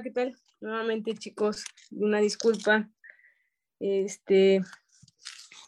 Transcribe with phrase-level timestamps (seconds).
[0.00, 0.34] ¿qué tal?
[0.60, 2.88] Nuevamente, chicos, una disculpa.
[3.78, 4.62] Este,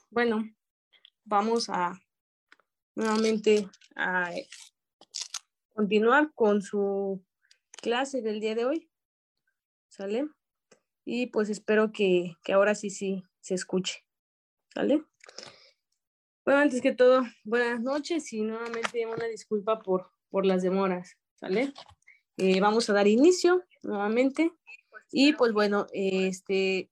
[0.09, 0.49] bueno,
[1.25, 2.01] vamos a
[2.95, 4.31] nuevamente a
[5.75, 7.23] continuar con su
[7.83, 8.91] clase del día de hoy.
[9.89, 10.29] ¿Sale?
[11.05, 14.07] Y pues espero que, que ahora sí, sí se escuche.
[14.73, 15.05] ¿Sale?
[16.47, 21.19] Bueno, antes que todo, buenas noches y nuevamente una disculpa por, por las demoras.
[21.35, 21.75] ¿Sale?
[22.39, 24.53] Eh, vamos a dar inicio nuevamente.
[25.11, 26.91] Y pues bueno, este,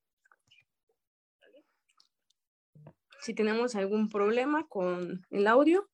[3.20, 5.88] si tenemos algún problema con el audio,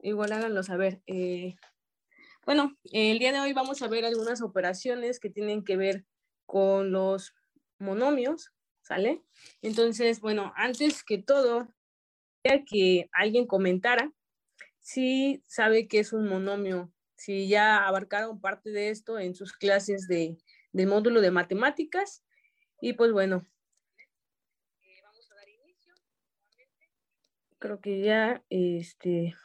[0.00, 1.00] igual háganlo saber.
[1.06, 1.56] Eh,
[2.44, 6.04] bueno, el día de hoy vamos a ver algunas operaciones que tienen que ver
[6.46, 7.34] con los
[7.78, 8.52] monomios,
[8.82, 9.22] ¿sale?
[9.62, 11.68] Entonces, bueno, antes que todo,
[12.42, 14.12] que alguien comentara
[14.80, 16.92] si sabe que es un monomio
[17.22, 20.36] si ya abarcaron parte de esto en sus clases de,
[20.72, 22.24] del módulo de matemáticas.
[22.80, 23.46] Y pues bueno.
[27.60, 29.36] Creo que ya, este,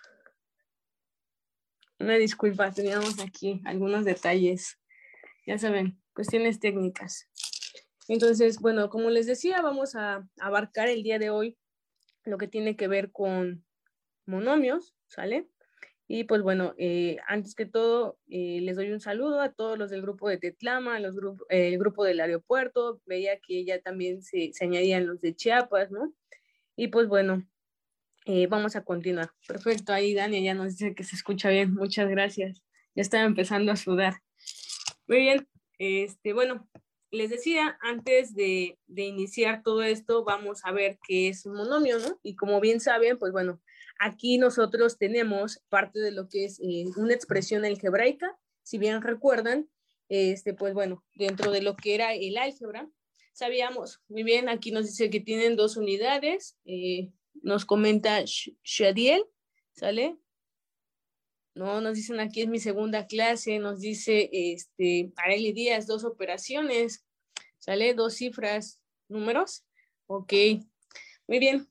[1.99, 4.79] una disculpa, teníamos aquí algunos detalles,
[5.45, 7.29] ya saben, cuestiones técnicas.
[8.07, 11.59] Entonces, bueno, como les decía, vamos a abarcar el día de hoy
[12.23, 13.63] lo que tiene que ver con
[14.25, 15.47] monomios, ¿sale?
[16.09, 19.89] Y pues bueno, eh, antes que todo, eh, les doy un saludo a todos los
[19.89, 21.15] del grupo de Tetlama, los
[21.49, 26.13] el grupo del aeropuerto, veía que ya también se, se añadían los de Chiapas, ¿no?
[26.77, 27.45] Y pues bueno,
[28.25, 29.31] eh, vamos a continuar.
[29.47, 32.63] Perfecto, ahí Dania ya nos dice que se escucha bien, muchas gracias.
[32.95, 34.21] Ya estaba empezando a sudar.
[35.07, 36.69] Muy bien, este, bueno,
[37.11, 41.99] les decía, antes de, de iniciar todo esto, vamos a ver qué es un monomio,
[41.99, 42.17] ¿no?
[42.23, 43.61] Y como bien saben, pues bueno,
[43.99, 49.69] Aquí nosotros tenemos parte de lo que es eh, una expresión algebraica, si bien recuerdan,
[50.09, 52.89] este, pues bueno, dentro de lo que era el álgebra,
[53.33, 59.23] sabíamos muy bien, aquí nos dice que tienen dos unidades, eh, nos comenta Shadiel,
[59.73, 60.17] ¿sale?
[61.53, 67.05] No, nos dicen aquí es mi segunda clase, nos dice este, Arely Díaz, dos operaciones,
[67.57, 67.93] ¿sale?
[67.93, 69.65] Dos cifras, números,
[70.07, 70.33] ok,
[71.27, 71.67] muy bien.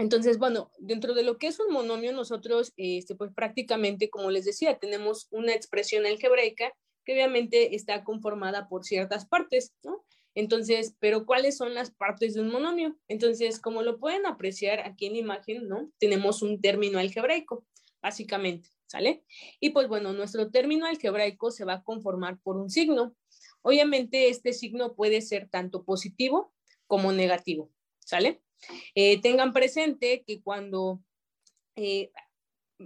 [0.00, 4.46] Entonces, bueno, dentro de lo que es un monomio, nosotros, este, pues prácticamente, como les
[4.46, 6.72] decía, tenemos una expresión algebraica
[7.04, 10.02] que obviamente está conformada por ciertas partes, ¿no?
[10.34, 12.96] Entonces, pero ¿cuáles son las partes de un monomio?
[13.08, 15.92] Entonces, como lo pueden apreciar aquí en la imagen, ¿no?
[15.98, 17.66] Tenemos un término algebraico,
[18.00, 19.22] básicamente, ¿sale?
[19.60, 23.14] Y pues bueno, nuestro término algebraico se va a conformar por un signo.
[23.60, 26.54] Obviamente, este signo puede ser tanto positivo
[26.86, 28.40] como negativo, ¿sale?
[28.94, 31.02] Eh, tengan presente que cuando
[31.76, 32.10] eh,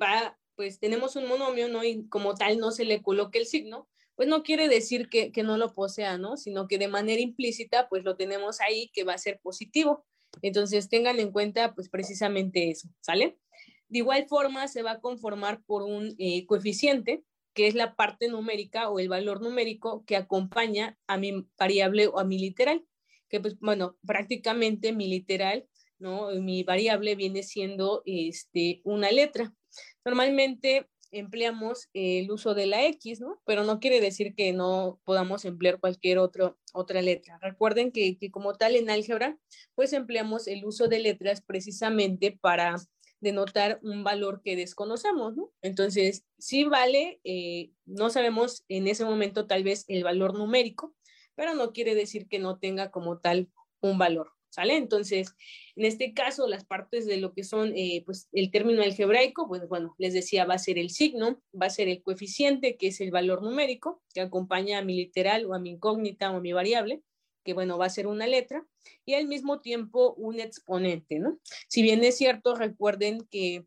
[0.01, 1.85] va, pues tenemos un monomio, ¿no?
[1.85, 5.43] Y como tal no se le coloque el signo, pues no quiere decir que, que,
[5.43, 6.37] no lo posea, ¿no?
[6.37, 10.05] Sino que de manera implícita, pues lo tenemos ahí que va a ser positivo.
[10.43, 13.39] Entonces tengan en cuenta, pues precisamente eso, ¿sale?
[13.89, 17.25] De igual forma, se va a conformar por un eh, coeficiente,
[17.55, 22.19] que es la parte numérica o el valor numérico que acompaña a mi variable o
[22.19, 22.85] a mi literal
[23.35, 25.67] que pues bueno, prácticamente mi literal,
[25.99, 26.31] ¿no?
[26.41, 29.53] Mi variable viene siendo este, una letra.
[30.05, 33.25] Normalmente empleamos el uso de la X.
[33.45, 37.41] Pero no quiere decir que no podamos emplear cualquier otra letra.
[37.43, 39.37] Recuerden que, como tal en álgebra,
[39.75, 42.77] pues empleamos el uso de letras precisamente para
[43.19, 45.51] denotar un valor que desconocemos, ¿no?
[45.61, 50.95] Entonces, sí vale, eh, no sabemos en ese momento tal vez el valor numérico,
[51.35, 53.51] pero no quiere decir que no tenga como tal
[53.81, 54.77] un valor, ¿sale?
[54.77, 55.35] Entonces,
[55.77, 59.69] en este caso, las partes de lo que son, eh, pues, el término algebraico, pues,
[59.69, 63.01] bueno, les decía, va a ser el signo, va a ser el coeficiente, que es
[63.01, 66.53] el valor numérico, que acompaña a mi literal o a mi incógnita o a mi
[66.53, 67.03] variable,
[67.45, 68.67] que, bueno, va a ser una letra,
[69.05, 71.39] y al mismo tiempo un exponente, ¿no?
[71.69, 73.67] Si bien es cierto, recuerden que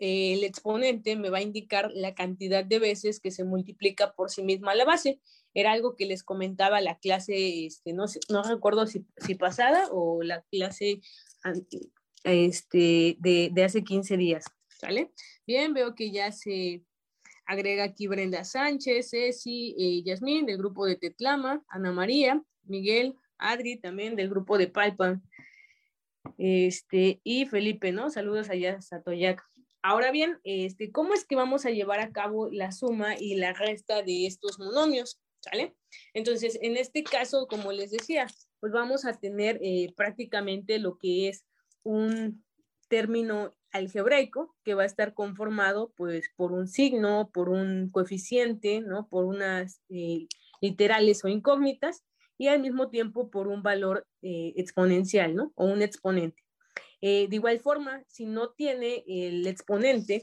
[0.00, 4.42] el exponente me va a indicar la cantidad de veces que se multiplica por sí
[4.42, 5.20] misma la base
[5.56, 8.06] era algo que les comentaba la clase, este, no,
[8.46, 9.06] recuerdo si,
[9.38, 11.00] pasada o la clase
[12.24, 15.12] este, de, hace 15 días, ¿sale?
[15.46, 16.84] Bien, veo que ya se
[17.46, 23.78] agrega aquí Brenda Sánchez, Ceci, eh, Yasmín del grupo de Tetlama, Ana María, Miguel, Adri
[23.78, 25.22] también del grupo de Palpan,
[26.36, 28.10] este, y Felipe, ¿no?
[28.10, 29.42] Saludos allá a Satoyac.
[29.88, 33.52] Ahora bien, este, ¿cómo es que vamos a llevar a cabo la suma y la
[33.52, 35.20] resta de estos monomios?
[35.38, 35.76] ¿sale?
[36.12, 38.26] Entonces, en este caso, como les decía,
[38.58, 41.44] pues vamos a tener eh, prácticamente lo que es
[41.84, 42.44] un
[42.88, 49.06] término algebraico que va a estar conformado pues por un signo, por un coeficiente, ¿no?
[49.06, 50.26] Por unas, eh,
[50.60, 52.02] literales o incógnitas
[52.36, 55.52] y al mismo tiempo por un valor eh, exponencial, ¿no?
[55.54, 56.45] O un exponente.
[57.00, 60.22] Eh, de igual forma, si no tiene el exponente,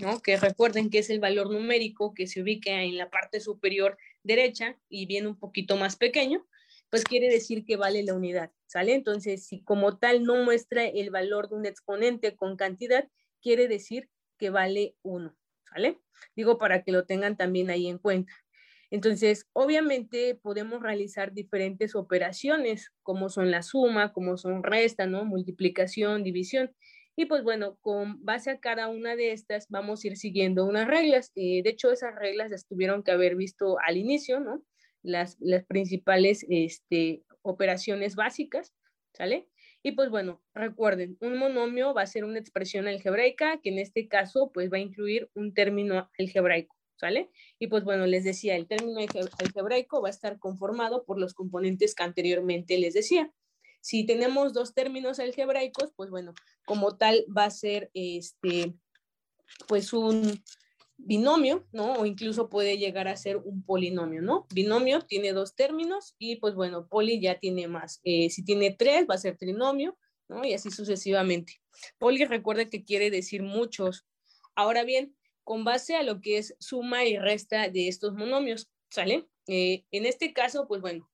[0.00, 0.20] ¿no?
[0.20, 4.78] Que recuerden que es el valor numérico que se ubica en la parte superior derecha
[4.88, 6.46] y viene un poquito más pequeño,
[6.90, 8.94] pues quiere decir que vale la unidad, ¿sale?
[8.94, 13.08] Entonces, si como tal no muestra el valor de un exponente con cantidad,
[13.40, 14.08] quiere decir
[14.38, 15.98] que vale 1, ¿sale?
[16.34, 18.32] Digo para que lo tengan también ahí en cuenta.
[18.90, 25.24] Entonces, obviamente podemos realizar diferentes operaciones, como son la suma, como son resta, ¿no?
[25.24, 26.74] Multiplicación, división.
[27.16, 30.86] Y pues bueno, con base a cada una de estas vamos a ir siguiendo unas
[30.86, 31.32] reglas.
[31.34, 34.62] Eh, de hecho, esas reglas las tuvieron que haber visto al inicio, ¿no?
[35.02, 38.74] Las, las principales este, operaciones básicas,
[39.14, 39.48] ¿sale?
[39.82, 44.08] Y pues bueno, recuerden, un monomio va a ser una expresión algebraica que en este
[44.08, 46.75] caso pues va a incluir un término algebraico.
[46.96, 47.30] ¿Sale?
[47.58, 48.98] Y pues bueno, les decía, el término
[49.38, 53.32] algebraico va a estar conformado por los componentes que anteriormente les decía.
[53.80, 56.34] Si tenemos dos términos algebraicos, pues bueno,
[56.66, 58.74] como tal va a ser este,
[59.68, 60.42] pues un
[60.98, 61.94] binomio, ¿no?
[61.94, 64.46] O incluso puede llegar a ser un polinomio, ¿no?
[64.52, 68.00] Binomio tiene dos términos y pues bueno, poli ya tiene más.
[68.04, 69.96] Eh, si tiene tres, va a ser trinomio,
[70.28, 70.44] ¿no?
[70.44, 71.60] Y así sucesivamente.
[71.98, 74.06] Poli recuerda que quiere decir muchos.
[74.54, 75.14] Ahora bien,
[75.46, 79.28] con base a lo que es suma y resta de estos monomios, ¿sale?
[79.46, 81.08] Eh, en este caso, pues bueno,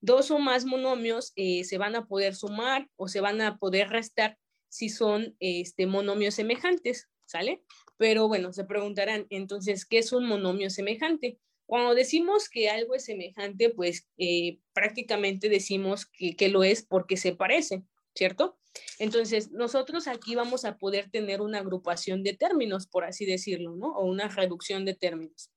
[0.00, 3.88] dos o más monomios eh, se van a poder sumar o se van a poder
[3.88, 4.38] restar
[4.68, 7.62] si son este, monomios semejantes, ¿sale?
[7.96, 11.38] Pero bueno, se preguntarán, entonces, ¿qué es un monomio semejante?
[11.64, 17.16] Cuando decimos que algo es semejante, pues eh, prácticamente decimos que, que, lo es porque
[17.16, 17.84] se parece,
[18.16, 18.58] ¿cierto?
[18.98, 23.88] Entonces, nosotros aquí vamos a poder tener una agrupación de términos, por así decirlo, ¿no?
[23.88, 25.50] O una reducción de términos.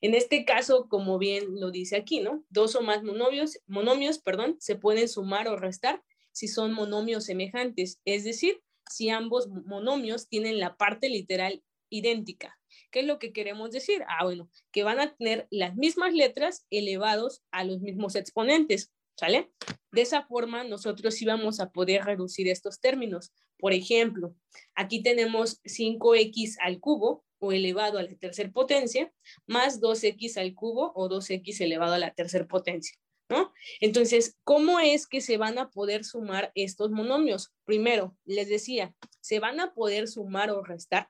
[0.00, 2.44] En este caso, como bien lo dice aquí, ¿no?
[2.50, 8.00] Dos o más monomios, monomios, perdón, se pueden sumar o restar si son monomios semejantes,
[8.04, 8.60] es decir,
[8.90, 12.58] si ambos monomios tienen la parte literal idéntica.
[12.90, 14.04] ¿Qué es lo que queremos decir?
[14.08, 18.92] Ah, bueno, que van a tener las mismas letras elevados a los mismos exponentes.
[19.16, 19.50] ¿Sale?
[19.92, 23.32] De esa forma, nosotros íbamos a poder reducir estos términos.
[23.58, 24.34] Por ejemplo,
[24.74, 29.12] aquí tenemos 5x al cubo o elevado a la tercera potencia,
[29.46, 32.96] más 2x al cubo o 2x elevado a la tercera potencia,
[33.28, 33.52] ¿no?
[33.80, 37.52] Entonces, ¿cómo es que se van a poder sumar estos monomios?
[37.64, 41.08] Primero, les decía, se van a poder sumar o restar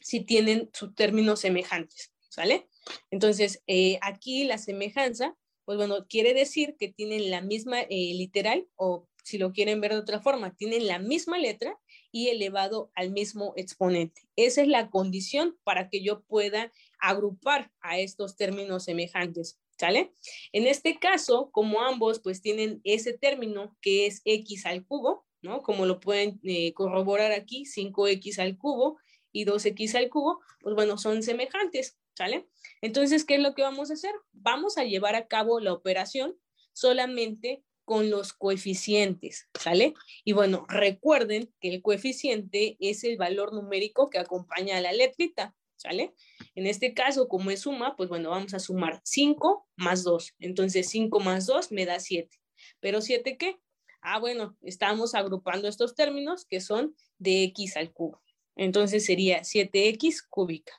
[0.00, 2.68] si tienen sus términos semejantes, ¿sale?
[3.10, 5.36] Entonces, eh, aquí la semejanza
[5.72, 9.92] pues bueno, quiere decir que tienen la misma eh, literal o si lo quieren ver
[9.92, 11.80] de otra forma, tienen la misma letra
[12.10, 14.28] y elevado al mismo exponente.
[14.36, 16.70] Esa es la condición para que yo pueda
[17.00, 19.58] agrupar a estos términos semejantes.
[19.78, 20.12] ¿Sale?
[20.52, 25.62] En este caso, como ambos pues tienen ese término que es x al cubo, ¿no?
[25.62, 28.98] Como lo pueden eh, corroborar aquí, 5x al cubo
[29.32, 31.96] y 2x al cubo, pues bueno, son semejantes.
[32.14, 32.46] ¿sale?
[32.82, 34.12] Entonces, ¿qué es lo que vamos a hacer?
[34.32, 36.36] Vamos a llevar a cabo la operación
[36.72, 39.94] solamente con los coeficientes, ¿sale?
[40.24, 45.54] Y bueno, recuerden que el coeficiente es el valor numérico que acompaña a la letrita,
[45.76, 46.14] ¿sale?
[46.54, 50.34] En este caso, como es suma, pues bueno, vamos a sumar 5 más 2.
[50.38, 52.36] Entonces, 5 más 2 me da 7.
[52.80, 53.58] ¿Pero 7 qué?
[54.00, 58.20] Ah, bueno, estamos agrupando estos términos que son de x al cubo.
[58.56, 60.72] Entonces sería 7x cúbica,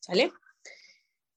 [0.00, 0.32] ¿sale?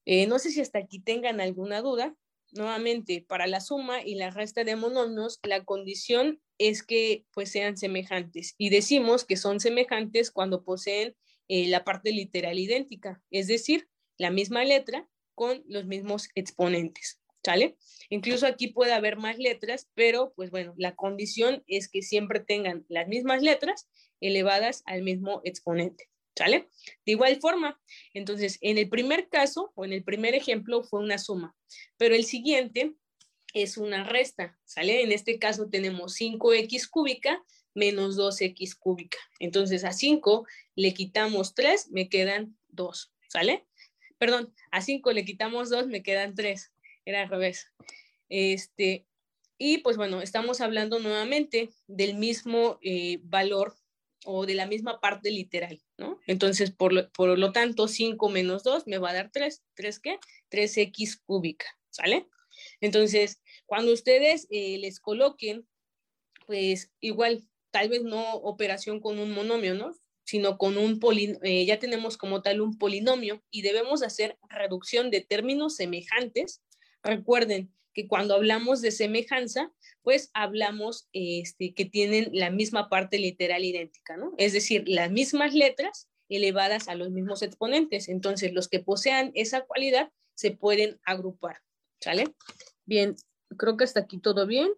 [0.05, 2.15] Eh, no sé si hasta aquí tengan alguna duda.
[2.51, 7.77] Nuevamente, para la suma y la resta de monomios, la condición es que pues sean
[7.77, 8.53] semejantes.
[8.57, 11.15] Y decimos que son semejantes cuando poseen
[11.47, 17.19] eh, la parte literal idéntica, es decir, la misma letra con los mismos exponentes.
[17.45, 17.75] ¿Sale?
[18.09, 22.85] Incluso aquí puede haber más letras, pero pues bueno, la condición es que siempre tengan
[22.87, 23.89] las mismas letras
[24.21, 26.07] elevadas al mismo exponente.
[26.35, 26.69] ¿Sale?
[27.05, 27.79] De igual forma,
[28.13, 31.55] entonces, en el primer caso o en el primer ejemplo fue una suma,
[31.97, 32.95] pero el siguiente
[33.53, 35.03] es una resta, ¿sale?
[35.03, 39.17] En este caso tenemos 5x cúbica menos 2x cúbica.
[39.39, 43.65] Entonces, a 5 le quitamos 3, me quedan 2, ¿sale?
[44.17, 46.71] Perdón, a 5 le quitamos 2, me quedan 3.
[47.05, 47.67] Era al revés.
[48.29, 49.05] Este,
[49.57, 53.75] y pues bueno, estamos hablando nuevamente del mismo eh, valor
[54.25, 56.19] o de la misma parte literal, ¿no?
[56.27, 59.63] Entonces, por lo, tanto, 5 menos 2 me va a dar 3.
[59.75, 60.19] ¿3 qué?
[60.51, 62.27] 3x cúbica, ¿sale?
[62.81, 65.67] Entonces, cuando ustedes eh, les coloquen,
[66.45, 69.95] pues igual, tal vez no operación con un monomio, ¿no?
[70.25, 75.11] Sino con un polinomio, eh, ya tenemos como tal un polinomio y debemos hacer reducción
[75.11, 76.61] de términos semejantes
[77.03, 79.71] Recuerden que cuando hablamos de semejanza,
[80.01, 84.33] pues hablamos este, que tienen la misma parte literal idéntica, ¿no?
[84.37, 88.09] Es decir, las mismas letras elevadas a los mismos exponentes.
[88.09, 91.57] Entonces, los que posean esa cualidad se pueden agrupar,
[92.01, 92.25] ¿sale?
[92.85, 93.15] Bien,
[93.57, 94.71] creo que hasta aquí todo bien.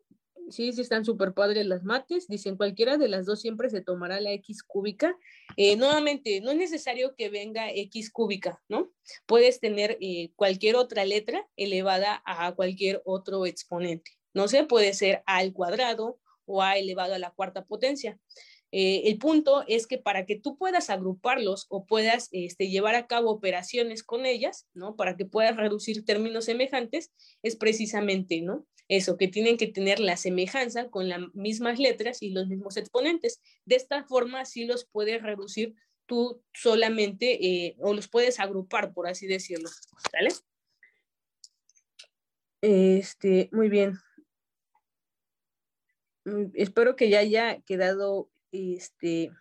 [0.49, 2.27] Sí, sí están súper padres las mates.
[2.27, 5.17] Dicen, cualquiera de las dos siempre se tomará la X cúbica.
[5.57, 8.91] Eh, nuevamente, no es necesario que venga X cúbica, ¿no?
[9.25, 14.11] Puedes tener eh, cualquier otra letra elevada a cualquier otro exponente.
[14.33, 18.19] No sé, puede ser A al cuadrado o A elevado a la cuarta potencia.
[18.71, 23.07] Eh, el punto es que para que tú puedas agruparlos o puedas este, llevar a
[23.07, 24.95] cabo operaciones con ellas, ¿no?
[24.95, 28.65] Para que puedas reducir términos semejantes, es precisamente, ¿no?
[28.87, 33.41] Eso, que tienen que tener la semejanza con las mismas letras y los mismos exponentes.
[33.65, 35.75] De esta forma, sí los puedes reducir
[36.05, 39.69] tú solamente eh, o los puedes agrupar, por así decirlo.
[40.11, 40.29] ¿Sale?
[42.61, 43.99] Este, muy bien.
[46.25, 49.31] Mm, espero que ya haya quedado este,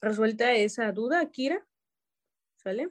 [0.00, 1.66] resuelta esa duda, Kira.
[2.56, 2.90] ¿Sale?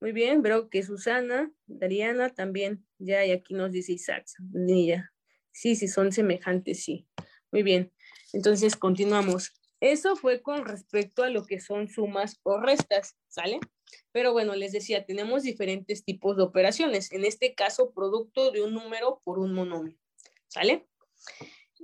[0.00, 4.26] Muy bien, veo que Susana, Dariana también, ya, y aquí nos dice Isaac,
[4.66, 5.10] ya.
[5.50, 7.06] Sí, sí, son semejantes, sí.
[7.50, 7.92] Muy bien,
[8.32, 9.52] entonces continuamos.
[9.80, 13.58] Eso fue con respecto a lo que son sumas o restas, ¿sale?
[14.12, 17.10] Pero bueno, les decía, tenemos diferentes tipos de operaciones.
[17.12, 19.98] En este caso, producto de un número por un monomio,
[20.48, 20.86] ¿sale?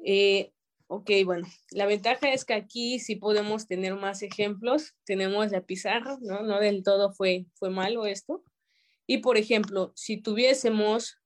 [0.04, 0.52] Eh,
[0.90, 4.94] Ok, bueno, la ventaja es que aquí sí podemos tener más ejemplos.
[5.04, 6.42] Tenemos la pizarra, ¿no?
[6.42, 8.42] No del todo fue, fue malo esto.
[9.10, 11.18] Y por ejemplo, si tuviésemos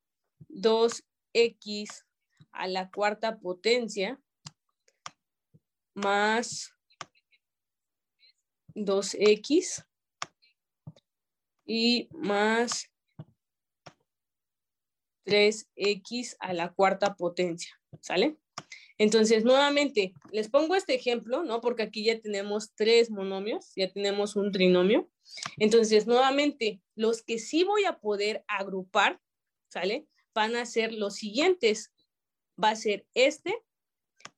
[0.48, 2.04] 2x
[2.52, 4.22] a la cuarta potencia
[5.92, 6.72] más
[8.76, 9.84] 2x
[11.66, 12.88] y más
[15.26, 18.38] 3x a la cuarta potencia, ¿sale?
[19.02, 21.60] Entonces, nuevamente, les pongo este ejemplo, ¿no?
[21.60, 25.10] Porque aquí ya tenemos tres monomios, ya tenemos un trinomio.
[25.58, 29.20] Entonces, nuevamente, los que sí voy a poder agrupar,
[29.66, 30.06] ¿sale?
[30.36, 31.92] Van a ser los siguientes.
[32.62, 33.52] Va a ser este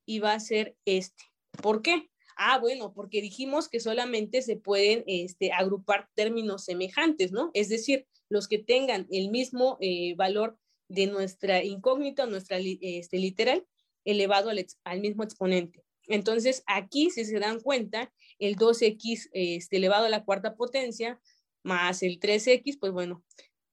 [0.07, 1.25] y va a ser este.
[1.63, 2.09] ¿Por qué?
[2.35, 7.51] Ah, bueno, porque dijimos que solamente se pueden este, agrupar términos semejantes, ¿no?
[7.53, 13.67] Es decir, los que tengan el mismo eh, valor de nuestra incógnita, nuestra este, literal,
[14.05, 15.85] elevado al, mismo exponente.
[16.07, 21.21] Entonces, aquí, si se dan cuenta, el 2x este, elevado a la cuarta potencia
[21.63, 23.25] más el 3x, pues bueno,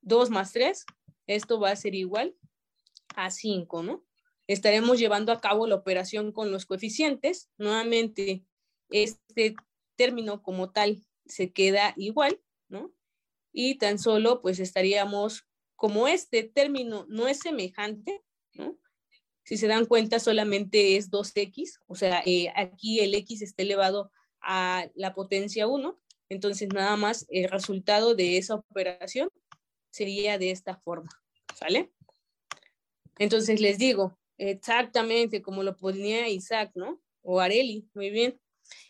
[0.01, 0.85] 2 más 3,
[1.27, 2.35] esto va a ser igual
[3.15, 4.05] a 5, ¿no?
[4.47, 7.49] Estaremos llevando a cabo la operación con los coeficientes.
[7.57, 8.45] Nuevamente,
[8.89, 9.55] este
[9.95, 12.93] término como tal se queda igual, ¿no?
[13.53, 18.23] Y tan solo, pues estaríamos, como este término no es semejante,
[18.53, 18.77] ¿no?
[19.51, 24.09] Si se dan cuenta, solamente es 2x, o sea, eh, aquí el x está elevado
[24.39, 29.29] a la potencia 1, entonces nada más el resultado de esa operación
[29.89, 31.09] sería de esta forma,
[31.53, 31.91] ¿sale?
[33.19, 37.01] Entonces les digo, exactamente como lo ponía Isaac, ¿no?
[37.21, 38.39] O Areli, muy bien.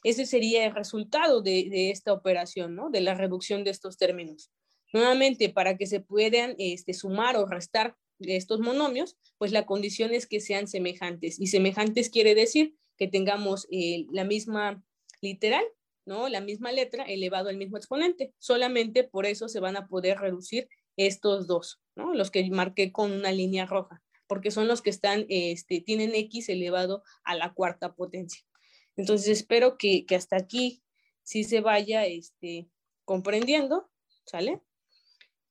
[0.04, 2.92] Ese sería el resultado de, de, esta operación, ¿no?
[2.92, 4.52] De la reducción de estos términos.
[4.94, 7.96] Nuevamente, para que se puedan este, sumar o restar
[8.28, 11.40] estos monomios, pues la condición es que sean semejantes.
[11.40, 14.84] Y semejantes quiere decir que tengamos eh, la misma
[15.22, 15.64] literal,
[16.06, 16.30] ¿no?
[16.30, 18.34] La misma letra elevado al mismo exponente.
[18.40, 22.14] Solamente por eso se van a poder reducir estos dos, ¿no?
[22.14, 26.50] Los que marqué con una línea roja, porque son los que están, este, tienen X
[26.50, 28.44] elevado a la cuarta potencia.
[28.96, 30.84] Entonces espero que, que hasta aquí
[31.24, 32.70] sí se vaya este,
[33.06, 33.90] comprendiendo,
[34.26, 34.62] ¿sale?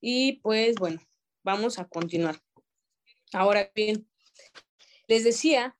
[0.01, 1.01] Y pues bueno,
[1.43, 2.41] vamos a continuar.
[3.33, 4.09] Ahora bien,
[5.07, 5.77] les decía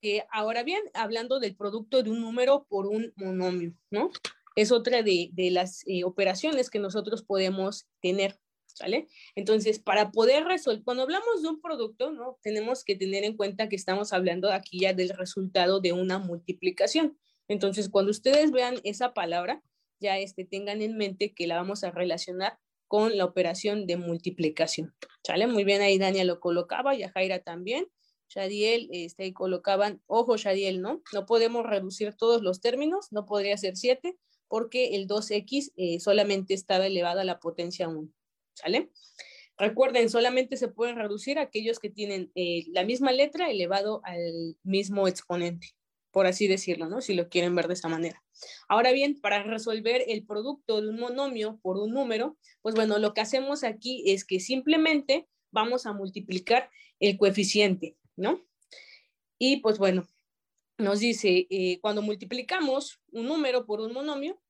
[0.00, 4.10] que ahora bien, hablando del producto de un número por un monomio, ¿no?
[4.54, 9.08] Es otra de, las eh, operaciones que nosotros podemos tener, ¿sale?
[9.34, 12.38] Entonces, para poder resolver, cuando hablamos de un producto, ¿no?
[12.42, 17.18] Tenemos que tener en cuenta que estamos hablando aquí ya del resultado de una multiplicación.
[17.48, 19.62] Entonces, cuando ustedes vean esa palabra,
[20.00, 22.58] ya este, tengan en mente que la vamos a relacionar
[22.88, 24.94] con la operación de multiplicación.
[25.22, 25.46] ¿Sale?
[25.46, 27.86] Muy bien, ahí Dania lo colocaba, y Jaira también.
[28.28, 31.02] Shadiel, este, colocaban, ojo Shadiel, ¿no?
[31.12, 34.16] No podemos reducir todos los términos, no podría ser 7,
[34.48, 38.08] porque el 2x eh, solamente estaba elevado a la potencia 1,
[38.54, 38.90] ¿sale?
[39.58, 45.08] Recuerden, solamente se pueden reducir aquellos que tienen eh, la misma letra elevado al mismo
[45.08, 45.68] exponente
[46.16, 47.02] por así decirlo, ¿no?
[47.02, 48.24] Si lo quieren ver de esa manera.
[48.68, 53.12] Ahora bien, para resolver el producto de un monomio por un número, pues bueno, lo
[53.12, 56.70] que hacemos aquí es que simplemente vamos a multiplicar
[57.00, 58.42] el coeficiente, ¿no?
[59.38, 60.08] Y pues bueno,
[60.78, 64.40] nos dice, eh, cuando multiplicamos un número por un monomio,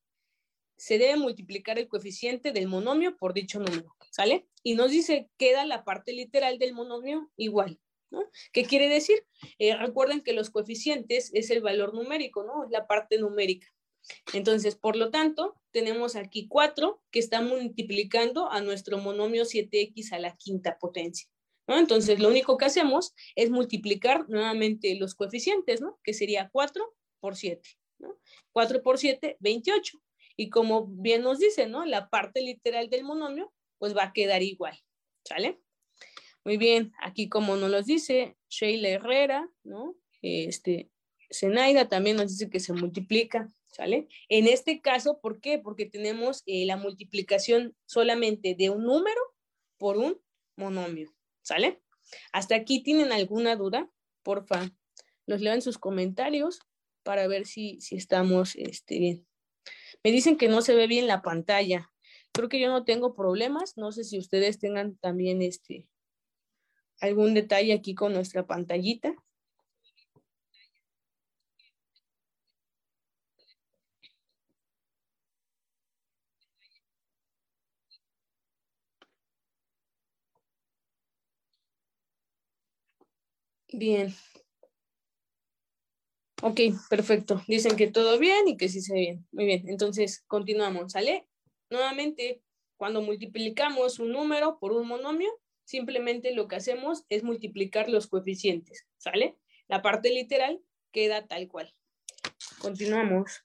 [0.76, 4.46] se debe multiplicar el coeficiente del monomio por dicho número, ¿sale?
[4.62, 8.24] Y nos dice, queda la parte literal del monomio igual, ¿no?
[8.52, 9.24] ¿Qué quiere decir?
[9.58, 12.64] Eh, recuerden que los coeficientes es el valor numérico, ¿no?
[12.64, 13.68] Es la parte numérica.
[14.32, 20.18] Entonces, por lo tanto, tenemos aquí 4 que está multiplicando a nuestro monomio 7x a
[20.18, 21.28] la quinta potencia.
[21.66, 25.98] Entonces, lo único que hacemos es multiplicar nuevamente los coeficientes, ¿no?
[26.04, 28.16] Que sería 4 por 7, ¿no?
[28.52, 30.00] 4 por 7, 28.
[30.36, 31.84] Y como bien nos dice, ¿no?
[31.84, 34.78] La parte literal del monomio, pues va a quedar igual,
[35.24, 35.60] ¿sale?
[36.46, 39.96] Muy bien, aquí como nos lo dice Sheila Herrera, ¿no?
[40.22, 40.92] Este,
[41.28, 44.06] Zenaida también nos dice que se multiplica, ¿sale?
[44.28, 45.58] En este caso, ¿por qué?
[45.58, 49.20] Porque tenemos eh, la multiplicación solamente de un número
[49.76, 50.20] por un
[50.54, 51.12] monomio,
[51.42, 51.82] ¿sale?
[52.32, 53.90] ¿Hasta aquí tienen alguna duda?
[54.22, 54.70] Porfa,
[55.26, 56.60] los leo en sus comentarios
[57.02, 59.26] para ver si, si estamos este, bien.
[60.04, 61.90] Me dicen que no se ve bien la pantalla.
[62.30, 63.76] Creo que yo no tengo problemas.
[63.76, 65.88] No sé si ustedes tengan también este
[67.00, 69.14] algún detalle aquí con nuestra pantallita.
[83.72, 84.12] Bien,
[86.42, 86.60] Ok,
[86.90, 87.42] perfecto.
[87.48, 89.26] Dicen que todo bien y que sí se ve bien.
[89.32, 91.26] Muy bien, entonces continuamos, ¿sale?
[91.70, 92.42] Nuevamente,
[92.76, 95.30] cuando multiplicamos un número por un monomio,
[95.66, 99.36] simplemente lo que hacemos es multiplicar los coeficientes, ¿sale?
[99.68, 101.74] La parte literal queda tal cual.
[102.58, 103.44] Continuamos.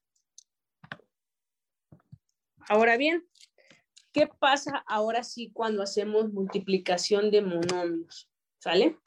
[2.70, 3.28] Ahora bien,
[4.14, 8.30] ¿qué pasa ahora sí cuando hacemos multiplicación de monomios?
[8.60, 8.98] ¿Sale?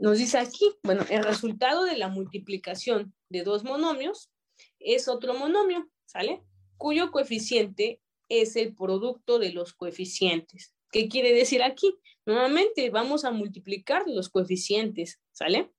[0.00, 4.32] Nos dice aquí, bueno, el resultado de la multiplicación de dos monomios
[4.80, 6.42] es otro monomio, ¿sale?
[6.76, 10.74] Cuyo coeficiente es el producto de los coeficientes.
[10.90, 11.96] ¿Qué quiere decir aquí?
[12.26, 15.70] Nuevamente vamos a multiplicar los coeficientes, ¿sale?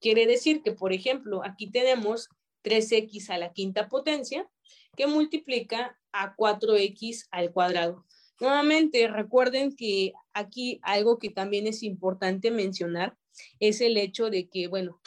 [0.00, 2.28] Quiere decir que, por ejemplo, aquí tenemos
[2.64, 4.48] 3x a la quinta potencia
[4.96, 8.04] que multiplica a 4x al cuadrado.
[8.40, 13.16] Nuevamente, recuerden que aquí algo que también es importante mencionar
[13.60, 15.00] es el hecho de que, bueno,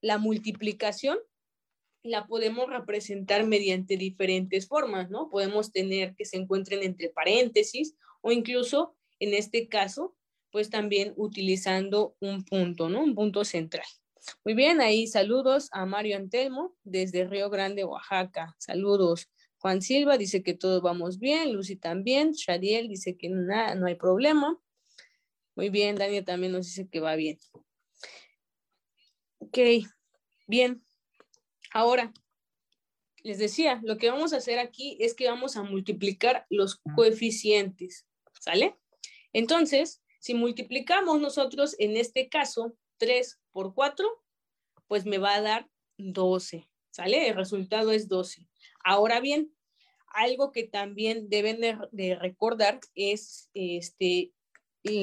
[0.00, 1.18] la multiplicación
[2.04, 5.28] la podemos representar mediante diferentes formas, ¿no?
[5.28, 10.16] Podemos tener que se encuentren entre paréntesis o incluso, en este caso,
[10.50, 13.02] pues también utilizando un punto, ¿no?
[13.02, 13.86] Un punto central.
[14.44, 18.54] Muy bien, ahí saludos a Mario Antelmo desde Río Grande, Oaxaca.
[18.58, 19.28] Saludos.
[19.58, 23.96] Juan Silva dice que todos vamos bien, Lucy también, Shadiel dice que nada, no hay
[23.96, 24.56] problema.
[25.56, 27.38] Muy bien, Daniel también nos dice que va bien.
[29.38, 29.58] Ok,
[30.46, 30.84] bien.
[31.72, 32.12] Ahora,
[33.24, 38.06] les decía, lo que vamos a hacer aquí es que vamos a multiplicar los coeficientes,
[38.40, 38.76] ¿sale?
[39.32, 44.06] Entonces, si multiplicamos nosotros en este caso 3 por 4,
[44.86, 47.28] pues me va a dar 12, ¿sale?
[47.28, 48.46] El resultado es 12.
[48.84, 49.52] Ahora bien,
[50.14, 54.32] algo que también deben de, recordar es este,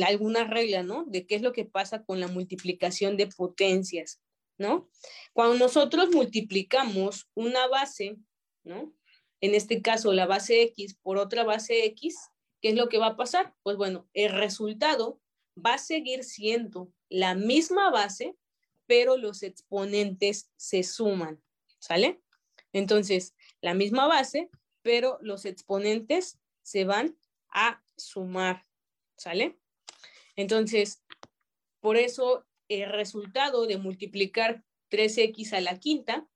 [0.06, 1.06] alguna regla, ¿no?
[1.06, 4.22] De qué es lo que pasa con la multiplicación de potencias,
[4.58, 4.90] ¿no?
[5.34, 8.18] Cuando nosotros multiplicamos una base,
[8.64, 8.94] ¿no?
[9.42, 12.16] En este caso, la base X por otra base X,
[12.66, 13.54] ¿qué es lo que va a pasar?
[13.62, 15.22] Pues bueno, el resultado
[15.56, 18.36] va a seguir siendo la misma base,
[18.88, 21.44] pero los exponentes se suman,
[21.78, 22.24] ¿sale?
[22.74, 24.50] Entonces, la misma base,
[24.82, 27.16] pero los exponentes se van
[27.50, 28.66] a sumar,
[29.16, 29.60] ¿sale?
[30.36, 31.04] Entonces,
[31.82, 36.28] por eso el resultado de multiplicar 3x a la quinta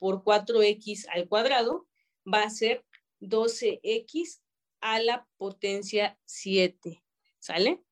[0.00, 1.86] por 4x al cuadrado
[2.26, 2.84] va a ser
[3.20, 4.40] 12x
[4.80, 7.02] a la potencia 7,
[7.38, 7.82] ¿sale?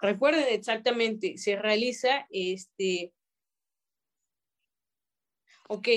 [0.00, 3.12] Recuerden exactamente, se realiza este,
[5.68, 5.88] ok,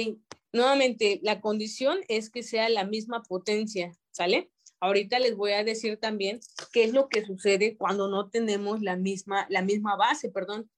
[0.51, 4.51] nuevamente, la condición es que sea la misma potencia, ¿sale?
[4.79, 8.95] Ahorita les voy a decir también qué es lo que sucede cuando no tenemos la
[8.97, 10.69] misma, la misma base, perdón.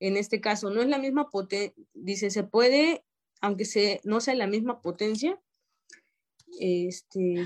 [0.00, 3.04] En este caso, no es la misma potencia, dice, se puede,
[3.40, 5.40] aunque se, no sea la misma potencia,
[6.60, 7.44] este,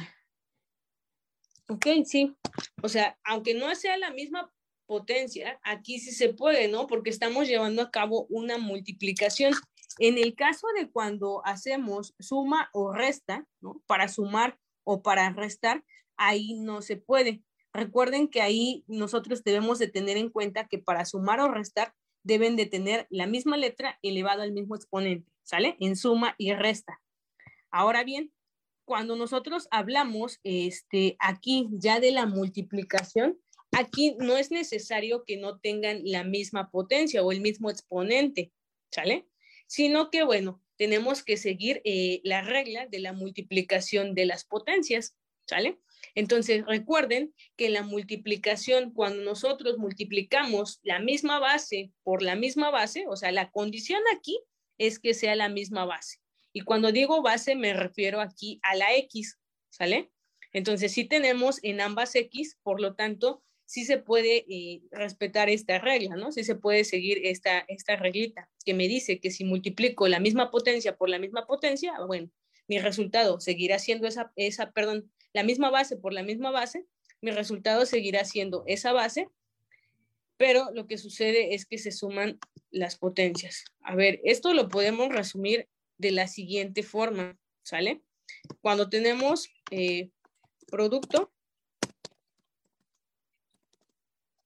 [1.73, 2.37] ok, sí,
[2.83, 4.53] o sea, aunque no sea la misma
[4.87, 6.87] potencia, aquí sí se puede, ¿no?
[6.87, 9.55] Porque estamos llevando a cabo una multiplicación.
[9.99, 13.83] En el caso de cuando hacemos suma o resta, ¿no?
[13.87, 15.85] Para sumar o para restar,
[16.17, 17.43] ahí no se puede.
[17.75, 22.55] recuerden que ahí nosotros debemos de tener en cuenta que para sumar o restar deben
[22.55, 25.77] de tener la misma letra elevado al mismo exponente, ¿sale?
[25.81, 27.01] En suma y resta.
[27.71, 28.31] Ahora bien,
[28.85, 33.39] cuando nosotros hablamos este, aquí ya de la multiplicación,
[33.73, 38.53] aquí no es necesario que no tengan la misma potencia o el mismo exponente,
[38.91, 39.27] ¿sale?
[39.67, 45.17] Sino que, bueno, tenemos que seguir eh, la regla de la multiplicación de las potencias,
[45.47, 45.79] ¿sale?
[46.15, 53.07] Entonces, recuerden que la multiplicación, cuando nosotros multiplicamos la misma base por la misma base,
[53.09, 54.39] o sea, la condición aquí
[54.79, 56.19] es que sea la misma base.
[56.53, 59.39] Y cuando digo base, me refiero aquí a la X,
[59.71, 60.11] ¿sale?
[60.53, 65.79] Entonces, sí tenemos en ambas X, por lo tanto, sí se puede eh, respetar esta
[65.79, 66.31] regla, ¿no?
[66.31, 70.51] Sí se puede seguir esta, esta reglita que me dice que si multiplico la misma
[70.51, 72.31] potencia por la misma potencia, bueno,
[72.69, 76.85] mi resultado seguirá siendo esa, esa, perdón, la misma base por la misma base,
[77.23, 79.29] mi resultado seguirá siendo esa base,
[80.37, 82.39] pero lo que sucede es que se suman
[82.71, 83.65] las potencias.
[83.81, 88.03] A ver, esto lo podemos resumir de la siguiente forma, ¿sale?
[88.61, 90.11] Cuando tenemos eh,
[90.69, 91.33] producto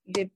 [0.04, 0.30] de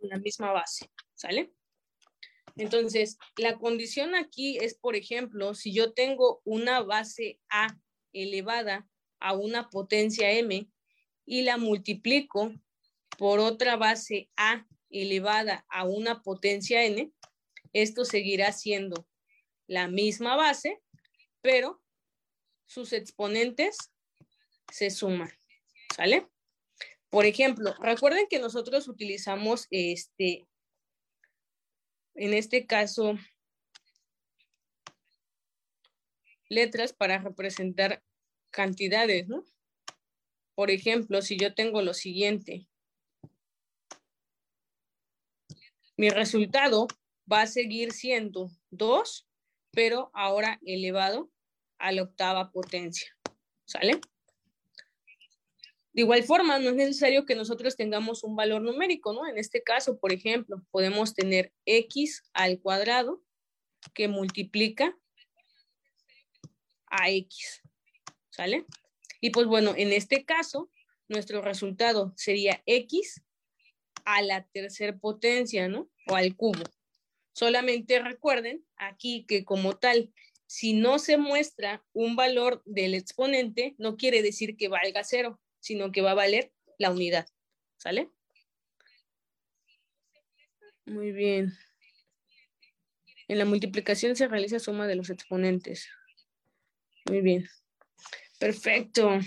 [0.00, 1.52] la misma base, ¿sale?
[2.56, 7.68] Entonces, la condición aquí es, por ejemplo, si yo tengo una base A
[8.12, 8.88] elevada
[9.20, 10.68] a una potencia M
[11.26, 12.52] y la multiplico
[13.18, 17.12] por otra base A elevada a una potencia N,
[17.72, 19.06] esto seguirá siendo
[19.66, 20.80] la misma base,
[21.40, 21.80] pero
[22.64, 23.92] sus exponentes
[24.72, 25.30] se suman,
[25.94, 26.28] ¿sale?
[27.08, 30.46] Por ejemplo, recuerden que nosotros utilizamos este,
[32.14, 33.16] en este caso,
[36.48, 38.02] letras para representar
[38.50, 39.44] cantidades, ¿no?
[40.54, 42.68] Por ejemplo, si yo tengo lo siguiente,
[45.96, 46.86] mi resultado
[47.30, 49.28] va a seguir siendo 2,
[49.70, 51.30] pero ahora elevado
[51.78, 53.16] a la octava potencia.
[53.64, 54.00] ¿Sale?
[55.92, 59.26] De igual forma, no es necesario que nosotros tengamos un valor numérico, ¿no?
[59.26, 63.22] En este caso, por ejemplo, podemos tener x al cuadrado
[63.92, 64.96] que multiplica
[66.86, 67.62] a x,
[68.40, 68.64] ¿sale?
[69.20, 70.70] Y pues bueno, en este caso,
[71.08, 73.22] nuestro resultado sería x
[74.06, 75.90] a la tercera potencia, ¿no?
[76.06, 76.62] O al cubo.
[77.34, 80.10] Solamente recuerden aquí que como tal,
[80.46, 85.92] si no se muestra un valor del exponente, no quiere decir que valga cero, sino
[85.92, 87.28] que va a valer la unidad.
[87.76, 88.08] ¿Sale?
[90.86, 91.52] Muy bien.
[93.28, 95.90] En la multiplicación se realiza suma de los exponentes.
[97.06, 97.46] Muy bien.
[98.40, 99.20] Perfecto.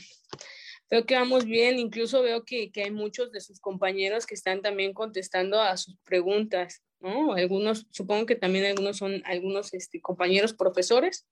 [0.90, 1.78] Veo que vamos bien.
[1.80, 5.98] Incluso veo que, que hay muchos de sus compañeros que están también contestando a sus
[6.04, 6.84] preguntas.
[7.00, 7.34] ¿no?
[7.34, 11.28] Algunos, supongo que también algunos son algunos este, compañeros profesores.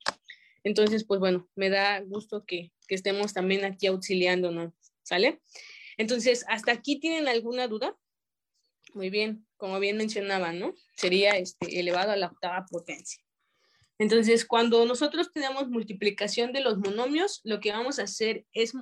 [0.63, 5.41] Entonces, pues bueno, me da gusto que, que estemos también aquí auxiliándonos, ¿sale?
[5.97, 7.97] Entonces, ¿hasta aquí tienen alguna duda?
[8.93, 10.75] Muy bien, como bien mencionaban, ¿no?
[10.95, 13.23] Sería este, elevado a la octava potencia.
[14.01, 18.73] Entonces, cuando nosotros tenemos multiplicación de los monomios, lo que vamos a hacer es,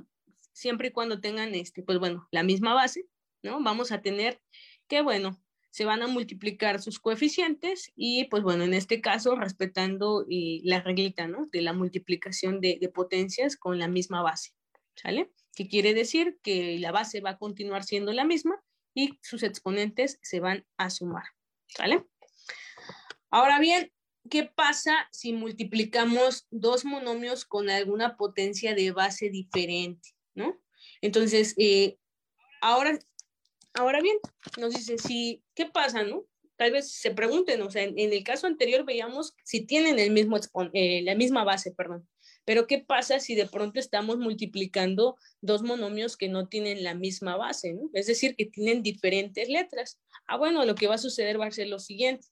[0.54, 3.06] siempre y cuando tengan, este, pues bueno, la misma base,
[3.44, 3.62] ¿no?
[3.62, 4.40] Vamos a tener
[4.88, 5.38] que, bueno,
[5.72, 11.28] se van a multiplicar sus coeficientes y pues bueno, en este caso respetando la reglita,
[11.28, 11.50] ¿no?
[11.52, 14.52] De la multiplicación de, de, potencias con la misma base,
[14.96, 15.30] ¿sale?
[15.54, 20.18] Que quiere decir que la base va a continuar siendo la misma y sus exponentes
[20.22, 21.26] se van a sumar,
[21.68, 22.06] ¿sale?
[23.30, 23.92] Ahora bien,
[24.30, 30.62] ¿qué pasa si multiplicamos dos monomios con alguna potencia de base diferente, ¿no?
[31.02, 31.98] Entonces, eh,
[32.62, 33.00] ahora
[33.74, 34.18] Ahora bien,
[34.58, 36.26] nos dice, si, ¿qué pasa, no?
[36.58, 40.38] Tal vez se pregunten, o sea, en, el caso anterior veíamos si tienen el mismo
[40.74, 42.06] eh, la misma base, perdón.
[42.44, 47.38] Pero ¿qué pasa si de pronto estamos multiplicando dos monomios que no tienen la misma
[47.38, 47.90] base, ¿no?
[47.94, 50.02] Es decir, que tienen diferentes letras.
[50.28, 52.28] Ah, bueno, lo que va a suceder va a ser lo siguiente,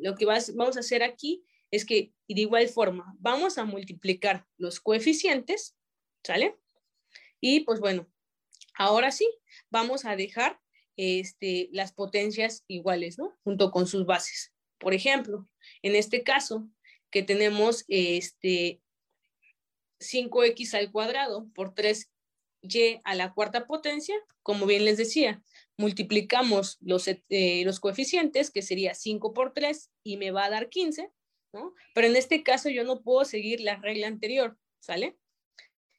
[0.00, 4.80] Lo que vamos a hacer aquí es que, de igual forma, vamos a multiplicar los
[4.80, 5.76] coeficientes,
[6.24, 6.56] ¿sale?
[7.40, 8.10] Y pues bueno,
[8.74, 9.28] ahora sí,
[9.70, 10.60] vamos a dejar
[10.96, 13.38] este, las potencias iguales, ¿no?
[13.44, 14.52] Junto con sus bases.
[14.78, 15.48] Por ejemplo,
[15.82, 16.68] en este caso,
[17.10, 18.80] que tenemos este
[20.00, 22.10] 5x al cuadrado por 3
[22.62, 25.42] y a la cuarta potencia, como bien les decía,
[25.80, 30.68] multiplicamos los, eh, los coeficientes, que sería 5 por 3 y me va a dar
[30.68, 31.10] 15,
[31.52, 31.74] ¿no?
[31.94, 35.16] Pero en este caso yo no puedo seguir la regla anterior, ¿sale?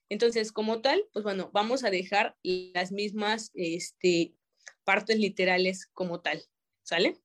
[0.09, 4.35] Entonces, como tal, pues bueno, vamos a dejar las mismas este,
[4.83, 6.43] partes literales como tal,
[6.83, 7.17] ¿sale?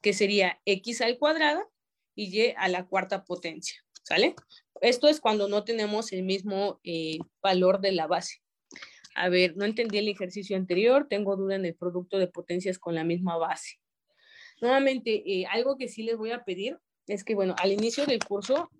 [0.00, 1.72] Que sería x al cuadrado
[2.14, 4.34] y y a la cuarta potencia, ¿sale?
[4.82, 8.42] Esto es cuando no tenemos el mismo eh, valor de la base.
[9.14, 12.94] A ver, no entendí el ejercicio anterior, tengo duda en el producto de potencias con
[12.94, 13.78] la misma base.
[14.60, 18.20] Nuevamente, eh, algo que sí les voy a pedir es que, bueno, al inicio del
[18.20, 18.70] curso,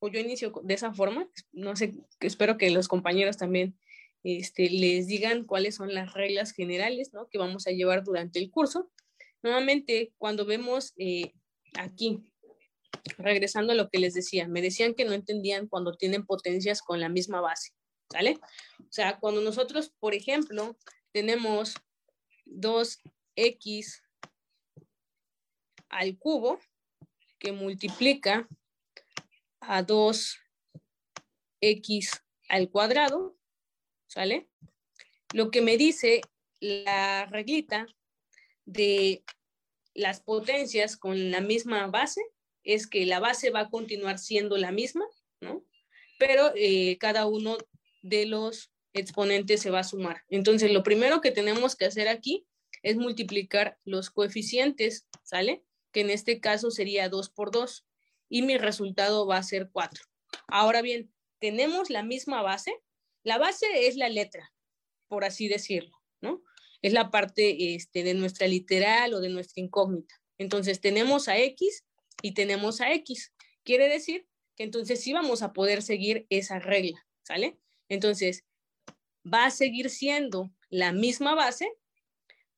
[0.00, 3.78] o yo inicio de esa forma, no sé, espero que los compañeros también
[4.24, 7.28] este, les digan cuáles son las reglas generales ¿no?
[7.28, 8.90] que vamos a llevar durante el curso.
[9.42, 11.32] Nuevamente, cuando vemos eh,
[11.78, 12.18] aquí,
[13.18, 17.00] regresando a lo que les decía, me decían que no entendían cuando tienen potencias con
[17.00, 17.72] la misma base.
[18.10, 18.38] ¿Sale?
[18.78, 20.76] O sea, cuando nosotros, por ejemplo,
[21.12, 21.74] tenemos
[22.46, 24.02] 2x
[25.88, 26.58] al cubo
[27.38, 28.48] que multiplica
[29.60, 30.38] a 2x
[32.48, 33.36] al cuadrado,
[34.06, 34.48] ¿sale?
[35.32, 36.20] Lo que me dice
[36.58, 37.86] la reglita
[38.66, 39.24] de
[39.94, 42.20] las potencias con la misma base
[42.64, 45.04] es que la base va a continuar siendo la misma,
[45.40, 45.64] ¿no?
[46.18, 47.56] Pero eh, cada uno
[48.02, 50.22] de los exponentes se va a sumar.
[50.28, 52.46] Entonces, lo primero que tenemos que hacer aquí
[52.82, 55.62] es multiplicar los coeficientes, ¿sale?
[55.92, 57.86] Que en este caso sería 2 por 2
[58.28, 60.04] y mi resultado va a ser 4.
[60.48, 62.72] Ahora bien, tenemos la misma base.
[63.22, 64.52] La base es la letra,
[65.08, 66.42] por así decirlo, ¿no?
[66.82, 70.14] Es la parte este, de nuestra literal o de nuestra incógnita.
[70.38, 71.84] Entonces, tenemos a X
[72.22, 73.34] y tenemos a X.
[73.62, 77.58] Quiere decir que entonces sí vamos a poder seguir esa regla, ¿sale?
[77.90, 78.46] Entonces,
[79.30, 81.70] va a seguir siendo la misma base,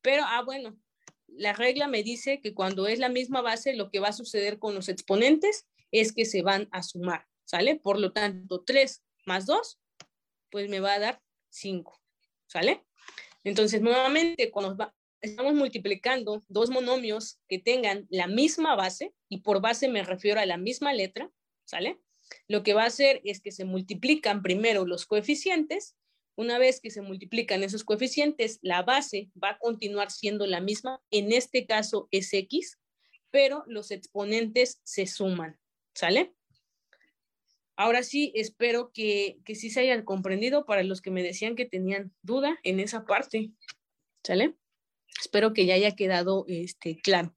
[0.03, 0.79] pero, ah, bueno,
[1.27, 4.59] la regla me dice que cuando es la misma base, lo que va a suceder
[4.59, 7.77] con los exponentes es que se van a sumar, ¿sale?
[7.77, 9.81] Por lo tanto, 3 más 2,
[10.51, 11.99] pues me va a dar 5,
[12.47, 12.85] ¿sale?
[13.42, 14.92] Entonces, nuevamente, cuando
[15.23, 20.47] estamos multiplicando dos monomios que tengan la misma base, y por base me refiero a
[20.47, 21.31] la misma letra,
[21.64, 21.99] ¿sale?
[22.49, 25.97] Lo que va a hacer es que se multiplican primero los coeficientes.
[26.37, 31.01] Una vez que se multiplican esos coeficientes, la base va a continuar siendo la misma.
[31.11, 32.79] En este caso es X,
[33.31, 35.59] pero los exponentes se suman.
[35.95, 36.35] ¿Sale?
[37.77, 41.66] Ahora sí, espero que, que sí se hayan comprendido para los que me decían que
[41.66, 43.51] tenían duda en esa parte.
[44.25, 44.55] ¿Sale?
[45.21, 47.35] Espero que ya haya quedado este, claro.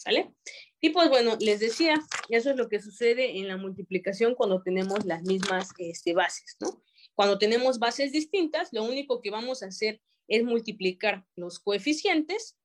[0.00, 0.32] ¿Sale?
[0.80, 1.94] Y pues bueno, les decía,
[2.30, 6.82] eso es lo que sucede en la multiplicación cuando tenemos las mismas este, bases, ¿no?
[7.14, 12.56] Cuando tenemos bases distintas, lo único que vamos a hacer es multiplicar los coeficientes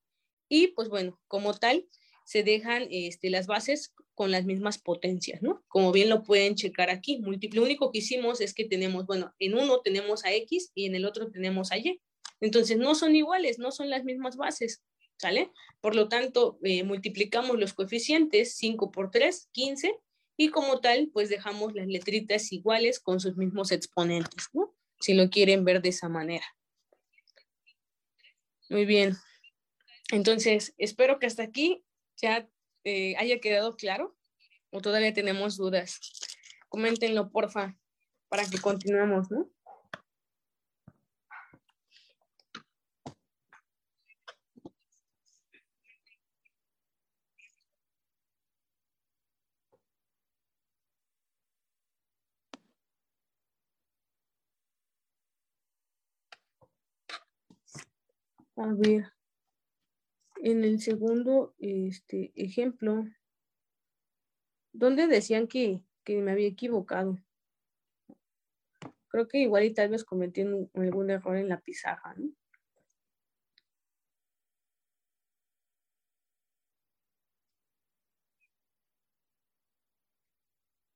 [0.48, 1.86] y pues bueno, como tal,
[2.24, 5.62] se dejan este, las bases con las mismas potencias, ¿no?
[5.68, 7.20] Como bien lo pueden checar aquí,
[7.52, 10.94] lo único que hicimos es que tenemos, bueno, en uno tenemos a X y en
[10.94, 12.00] el otro tenemos a Y.
[12.40, 14.82] Entonces no son iguales, no son las mismas bases.
[15.18, 15.50] ¿Sale?
[15.80, 19.94] Por lo tanto, eh, multiplicamos los coeficientes 5 por 3, 15,
[20.36, 24.74] y como tal, pues dejamos las letritas iguales con sus mismos exponentes, ¿no?
[25.00, 26.44] Si lo quieren ver de esa manera.
[28.68, 29.16] Muy bien.
[30.10, 31.84] Entonces, espero que hasta aquí
[32.16, 32.48] ya
[32.84, 34.16] eh, haya quedado claro
[34.70, 36.00] o todavía tenemos dudas.
[36.68, 37.78] Coméntenlo, porfa,
[38.28, 39.50] para que continuemos, ¿no?
[58.56, 59.12] A ver,
[60.42, 63.04] en el segundo este, ejemplo,
[64.72, 67.18] ¿dónde decían que, me había equivocado?
[69.08, 70.42] Creo que igual y tal vez cometí
[70.74, 72.30] algún error en la pizarra, ¿no?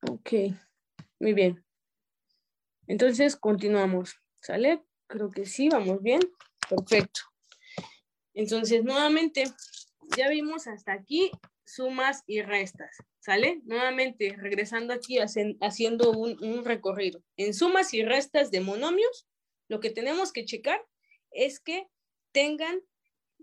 [0.09, 0.33] Ok,
[1.19, 1.65] muy bien.
[2.87, 4.17] Entonces, continuamos.
[4.41, 4.83] ¿Sale?
[5.07, 6.21] Creo que sí, vamos bien.
[6.69, 7.30] Perfecto.
[8.35, 9.45] Entonces, nuevamente,
[10.17, 11.31] ya vimos hasta aquí
[11.65, 13.61] sumas y restas, ¿sale?
[13.65, 17.23] Nuevamente, regresando aquí, haciendo un, recorrido.
[17.37, 19.29] En sumas y restas de monomios,
[19.69, 20.85] lo que tenemos que checar
[21.31, 21.87] es que
[22.33, 22.81] tengan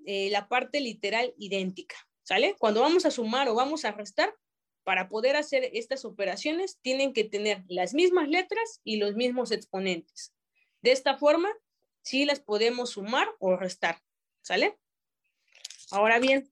[0.06, 2.56] eh, la parte literal idéntica, ¿sale?
[2.60, 4.34] Cuando vamos a sumar o vamos a restar,
[4.84, 10.34] para poder hacer estas operaciones, tienen que tener las mismas letras y los mismos exponentes.
[10.82, 11.50] De esta forma,
[12.04, 14.02] sí las podemos sumar o restar,
[14.42, 14.78] ¿sale?
[15.92, 16.52] Ahora bien,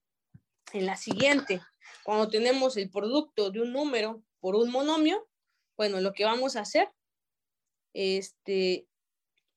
[0.74, 1.62] en la siguiente,
[2.04, 5.28] cuando tenemos el producto de un número por un monomio,
[5.78, 6.90] bueno, lo que vamos a hacer
[7.94, 8.88] este,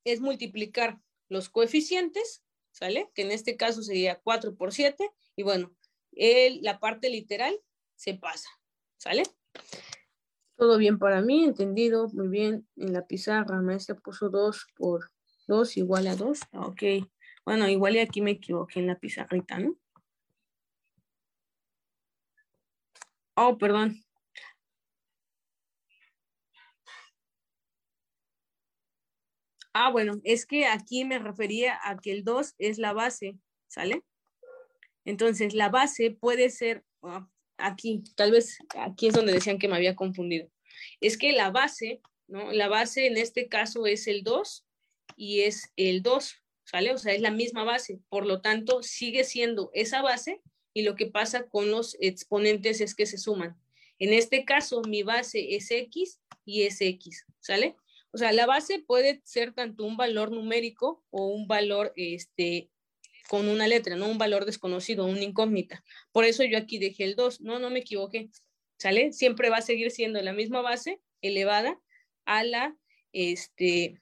[0.05, 3.11] es multiplicar los coeficientes, ¿sale?
[3.15, 5.75] Que en este caso sería 4 por 7, y bueno,
[6.13, 7.59] el, la parte literal
[7.95, 8.49] se pasa,
[8.97, 9.23] ¿sale?
[10.57, 12.67] Todo bien para mí, entendido, muy bien.
[12.77, 15.11] En la pizarra, maestra puso 2 por
[15.47, 16.41] 2 igual a 2.
[16.53, 16.83] Ok,
[17.49, 19.75] bueno, igual y aquí me equivoqué en la pizarrita, ¿no?
[23.37, 24.05] Oh, perdón.
[29.73, 34.05] Ah, bueno, es que aquí me refería a que el 2 es la base, ¿sale?
[35.07, 39.77] Entonces, la base puede ser, ah, aquí, tal vez aquí es donde decían que me
[39.77, 40.51] había confundido.
[41.01, 42.53] Es que la base, ¿no?
[42.53, 44.67] La base en este caso es el 2
[45.17, 46.93] y es el 2, ¿sale?
[46.93, 48.01] O sea, es la misma base.
[48.09, 50.41] Por lo tanto, sigue siendo esa base
[50.75, 53.57] y lo que pasa con los exponentes es que se suman.
[53.99, 57.75] En este caso, mi base es X y es X, ¿sale?
[58.13, 62.71] O sea, la base puede ser tanto un valor numérico o un valor este,
[63.29, 65.85] con una letra, no un valor desconocido, una incógnita.
[66.13, 67.41] Por eso yo aquí dejé el 2.
[67.41, 68.31] No, no me equivoqué.
[68.79, 69.13] ¿Sale?
[69.13, 71.81] Siempre va a seguir siendo la misma base elevada
[72.25, 72.77] a la,
[73.13, 74.01] este,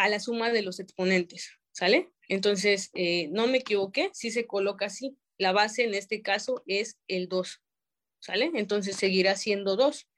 [0.00, 1.50] a la suma de los exponentes.
[1.72, 2.10] ¿Sale?
[2.28, 5.16] Entonces, eh, no me equivoqué, si se coloca así.
[5.38, 7.62] La base en este caso es el 2.
[8.18, 8.50] ¿Sale?
[8.54, 10.08] Entonces seguirá siendo 2.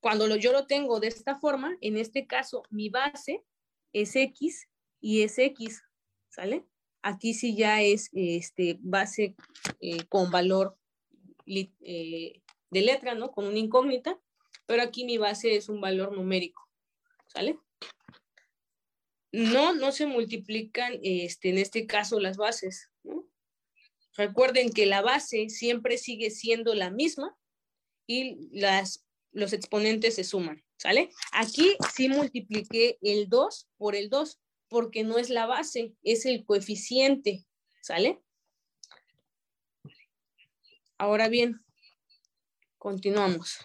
[0.00, 3.44] Cuando lo, yo lo tengo de esta forma, en este caso mi base
[3.92, 4.68] es X
[5.00, 5.82] y es X,
[6.28, 6.64] ¿sale?
[7.02, 9.34] Aquí sí ya es este, base
[9.80, 10.76] eh, con valor
[11.46, 13.32] eh, de letra, ¿no?
[13.32, 14.18] Con una incógnita,
[14.66, 16.67] pero aquí mi base es un valor numérico,
[17.28, 17.58] ¿sale?
[19.32, 22.90] No, no se multiplican este, en este caso las bases.
[24.16, 27.36] Recuerden que la base siempre sigue siendo la misma
[28.06, 31.10] y las los exponentes se suman, ¿sale?
[31.32, 36.44] Aquí sí multipliqué el 2 por el 2, porque no es la base, es el
[36.44, 37.46] coeficiente,
[37.80, 38.20] ¿sale?
[40.98, 41.64] Ahora bien,
[42.78, 43.58] continuamos.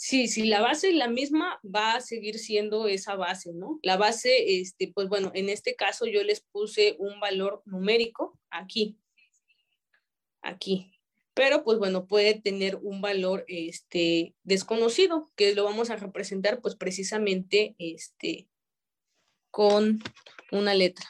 [0.00, 3.80] Sí, si la base es la misma, va a seguir siendo esa base, ¿no?
[3.82, 8.96] La base, este, pues bueno, en este caso yo les puse un valor numérico aquí,
[10.40, 10.92] aquí,
[11.34, 16.76] pero pues bueno, puede tener un valor este, desconocido, que lo vamos a representar pues
[16.76, 18.48] precisamente este,
[19.50, 19.98] con
[20.52, 21.06] una letra.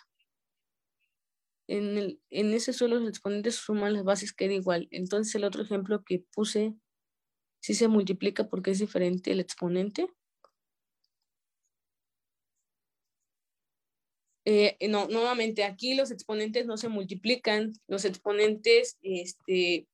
[1.66, 4.88] En, el, en ese suelo los exponentes suman las bases, queda igual.
[4.92, 6.72] Entonces el otro ejemplo que puse,
[7.60, 10.08] si se multiplica porque es diferente el exponente.
[14.44, 19.86] Eh, no, nuevamente aquí los exponentes no se multiplican, los exponentes este,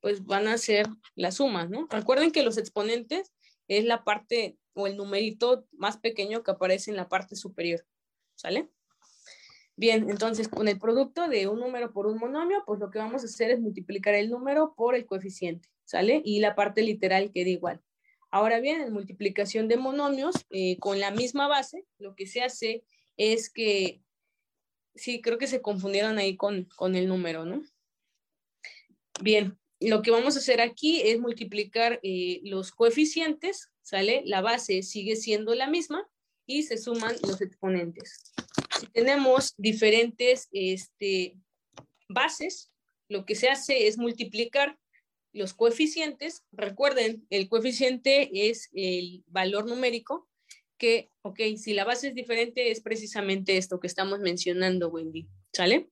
[0.00, 1.86] pues van a ser las sumas, ¿no?
[1.88, 3.32] Recuerden que los exponentes
[3.68, 7.86] es la parte o el numerito más pequeño que aparece en la parte superior,
[8.34, 8.68] ¿sale?
[9.76, 13.22] Bien, entonces con el producto de un número por un monomio, pues lo que vamos
[13.22, 16.22] a hacer es multiplicar el número por el coeficiente, ¿sale?
[16.24, 17.80] Y la parte literal queda igual.
[18.30, 22.84] Ahora bien, en multiplicación de monomios eh, con la misma base, lo que se hace
[23.16, 24.00] es que,
[24.94, 27.64] sí, creo que se confundieron ahí con, con el número, ¿no?
[29.20, 34.22] Bien, lo que vamos a hacer aquí es multiplicar eh, los coeficientes, ¿sale?
[34.26, 36.08] La base sigue siendo la misma
[36.46, 38.32] y se suman los exponentes.
[38.78, 41.36] Si tenemos diferentes este,
[42.08, 42.70] bases,
[43.08, 44.78] lo que se hace es multiplicar
[45.32, 46.44] los coeficientes.
[46.52, 50.28] Recuerden, el coeficiente es el valor numérico
[50.78, 55.90] que, ok, si la base es diferente es precisamente esto que estamos mencionando, Wendy, ¿sale?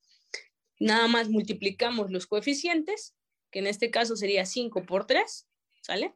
[0.80, 3.14] Nada más multiplicamos los coeficientes
[3.50, 5.48] que en este caso sería 5 por 3,
[5.82, 6.14] ¿sale?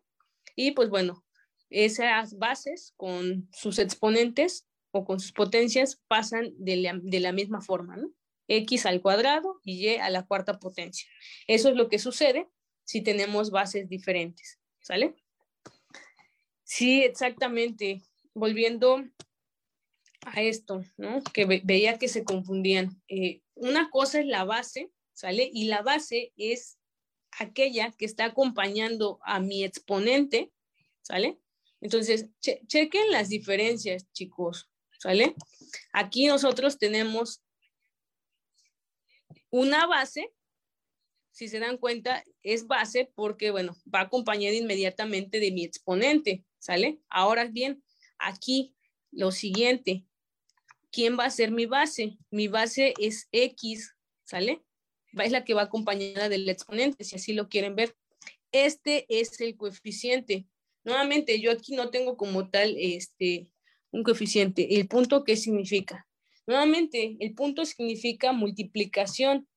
[0.57, 1.25] Y pues bueno,
[1.71, 6.77] esas bases con sus exponentes o con sus potencias pasan de
[7.21, 8.13] la, misma forma, ¿no?
[8.49, 11.09] X al cuadrado y Y a la cuarta potencia.
[11.47, 12.49] Eso es lo que sucede
[12.85, 15.15] si tenemos bases diferentes, ¿sale?
[16.65, 18.03] Sí, exactamente.
[18.35, 19.05] Volviendo
[20.23, 21.23] a esto, ¿no?
[21.23, 23.03] Que veía que se confundían.
[23.09, 25.51] Eh, una cosa es la base, ¿sale?
[25.53, 26.79] Y la base es
[27.39, 30.53] aquella que está acompañando a mi exponente,
[31.03, 31.39] ¿sale?
[31.81, 35.35] Entonces, chequen las diferencias, chicos, ¿sale?
[35.93, 37.43] Aquí nosotros tenemos
[39.51, 40.33] una base,
[41.33, 47.01] si se dan cuenta, es base porque, bueno, va acompañada inmediatamente de mi exponente, ¿sale?
[47.09, 47.83] Ahora bien,
[48.19, 48.75] aquí
[49.11, 50.05] lo siguiente,
[50.91, 52.19] ¿quién va a ser mi base?
[52.31, 54.63] Mi base es X, ¿sale?
[55.15, 57.97] Es la que va acompañada del exponente, si así lo quieren ver.
[58.53, 60.47] Este es el coeficiente.
[60.85, 63.51] Nuevamente, yo aquí no tengo como tal este,
[63.91, 64.77] un coeficiente.
[64.77, 66.07] ¿El punto qué significa?
[66.47, 69.49] Nuevamente, el punto significa multiplicación.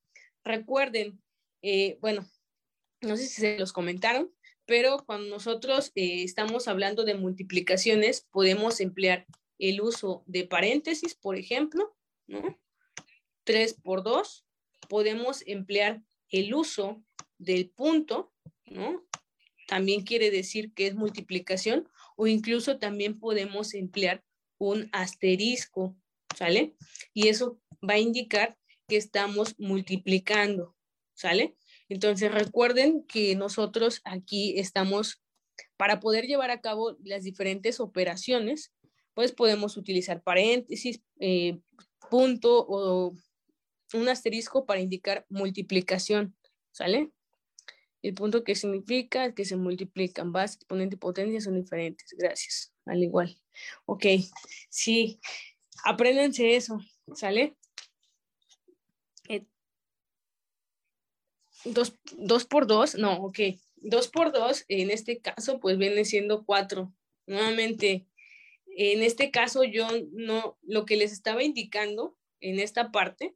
[0.44, 1.22] Recuerden,
[1.68, 2.30] eh, bueno,
[3.02, 4.32] no sé si se los comentaron,
[4.66, 9.26] pero cuando nosotros eh, estamos hablando de multiplicaciones, podemos emplear
[9.58, 11.96] el uso de paréntesis, por ejemplo,
[12.28, 12.60] ¿no?
[13.46, 14.46] 3 por 2.
[14.90, 17.04] Podemos emplear el uso
[17.40, 18.32] del punto,
[18.66, 19.04] ¿no?
[19.68, 24.24] También quiere decir que es multiplicación o incluso también podemos emplear
[24.60, 25.96] un asterisco,
[26.38, 26.76] ¿sale?
[27.12, 28.56] Y eso va a indicar
[28.88, 30.75] que estamos multiplicando,
[31.16, 31.56] ¿sale?
[31.90, 35.24] Entonces recuerden que nosotros aquí estamos,
[35.78, 38.74] para poder llevar a cabo las diferentes operaciones,
[39.14, 41.60] pues podemos utilizar paréntesis, eh,
[42.10, 43.14] punto o
[43.94, 46.36] un asterisco para indicar multiplicación,
[46.72, 47.12] ¿sale?
[48.02, 52.14] El punto que significa que se multiplican, base, exponente y potencia son diferentes.
[52.18, 52.72] Gracias.
[52.86, 53.36] Al igual.
[53.86, 54.06] Ok,
[54.70, 55.20] sí,
[55.84, 56.80] apréndense eso,
[57.16, 57.58] ¿sale?
[59.28, 59.46] Eh,
[61.66, 63.40] dos, dos, por dos, no, ok.
[63.78, 66.94] Dos por dos, en este caso, pues viene siendo cuatro.
[67.28, 68.06] Nuevamente,
[68.68, 73.36] en este caso yo no, lo que les estaba indicando en esta parte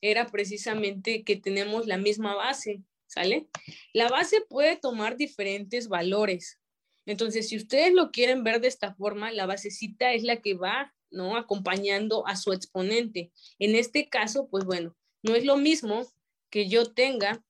[0.00, 2.82] era precisamente que tenemos la misma base.
[3.06, 3.48] ¿sale?
[3.92, 6.60] La base puede tomar diferentes valores.
[7.06, 10.94] Entonces, si ustedes lo quieren ver de esta forma, la basecita es la que va,
[11.10, 11.36] ¿no?
[11.36, 13.30] Acompañando a su exponente.
[13.58, 16.06] En este caso, pues bueno, no es lo mismo
[16.50, 17.44] que yo tenga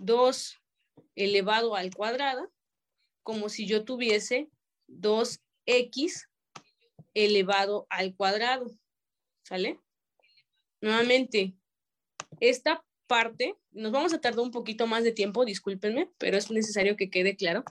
[0.00, 0.58] 2
[1.14, 2.52] elevado al cuadrado,
[3.22, 4.50] como si yo tuviese
[4.88, 6.26] 2x
[7.14, 8.66] elevado al cuadrado,
[9.44, 9.80] ¿sale?
[10.80, 11.54] Nuevamente,
[12.40, 16.96] esta parte, nos vamos a tardar un poquito más de tiempo, discúlpenme, pero es necesario
[16.96, 17.64] que quede claro.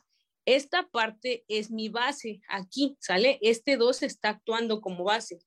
[0.45, 3.39] Esta parte es mi base, aquí, ¿sale?
[3.41, 5.39] Este 2 está actuando como base.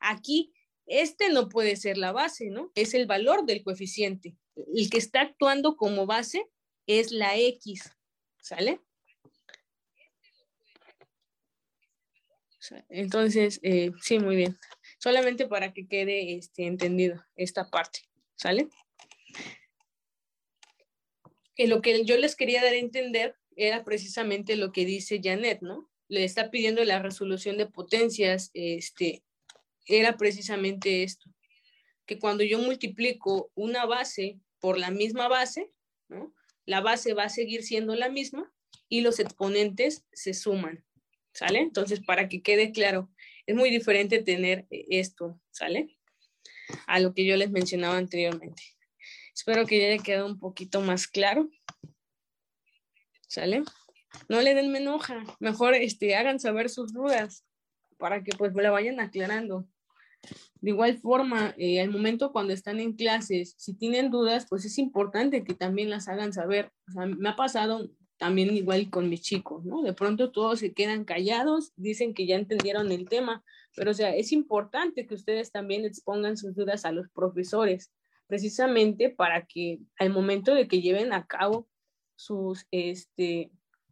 [0.00, 0.52] Aquí,
[0.86, 2.70] este no puede ser la base, ¿no?
[2.74, 4.36] Es el valor del coeficiente.
[4.74, 6.46] El que está actuando como base
[6.86, 7.92] es la X,
[8.40, 8.80] ¿sale?
[12.88, 14.58] Entonces, eh, sí, muy bien.
[14.98, 18.00] Solamente para que quede este, entendido esta parte,
[18.36, 18.68] ¿sale?
[21.60, 25.60] que lo que yo les quería dar a entender era precisamente lo que dice Janet,
[25.60, 25.90] ¿no?
[26.08, 29.22] Le está pidiendo la resolución de potencias, este,
[29.84, 31.30] era precisamente esto,
[32.06, 35.72] que cuando yo multiplico una base por la misma base,
[36.08, 36.34] ¿no?
[36.66, 38.52] La base va a seguir siendo la misma
[38.88, 40.84] y los exponentes se suman,
[41.32, 41.60] ¿sale?
[41.60, 43.10] Entonces, para que quede claro,
[43.46, 45.98] es muy diferente tener esto, ¿sale?
[46.86, 48.62] A lo que yo les mencionaba anteriormente.
[49.34, 51.48] Espero que ya haya quedado un poquito más claro.
[53.26, 53.62] ¿Sale?
[54.28, 57.46] No le den enoja, mejor este, hagan saber sus dudas
[57.96, 59.68] para que pues la vayan aclarando.
[60.60, 64.78] De igual forma, eh, al momento cuando están en clases, si tienen dudas, pues es
[64.78, 66.70] importante que también las hagan saber.
[66.88, 69.82] O sea, me ha pasado también igual con mis chicos, ¿no?
[69.82, 73.42] De pronto todos se quedan callados, dicen que ya entendieron el tema,
[73.74, 77.90] pero o sea, es importante que ustedes también expongan sus dudas a los profesores
[78.26, 81.66] precisamente para que al momento de que lleven a cabo
[82.14, 83.50] sus, este,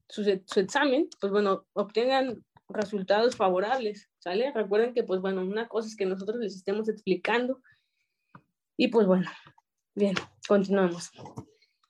[0.09, 0.23] su,
[0.61, 4.53] examen, pues bueno, obtengan resultados favorables, ¿sale?
[4.53, 7.61] Recuerden que, pues bueno, una cosa es que nosotros les estemos explicando
[8.77, 9.29] y pues bueno,
[9.95, 10.15] bien,
[10.47, 11.11] continuamos.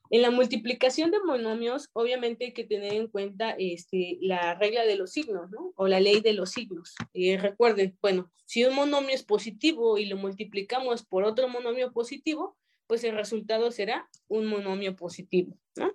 [0.09, 4.95] En la multiplicación de monomios, obviamente hay que tener en cuenta este, la regla de
[4.95, 5.71] los signos, ¿no?
[5.75, 6.95] O la ley de los signos.
[7.13, 12.57] Eh, recuerden, bueno, si un monomio es positivo y lo multiplicamos por otro monomio positivo,
[12.87, 15.93] pues el resultado será un monomio positivo, ¿no?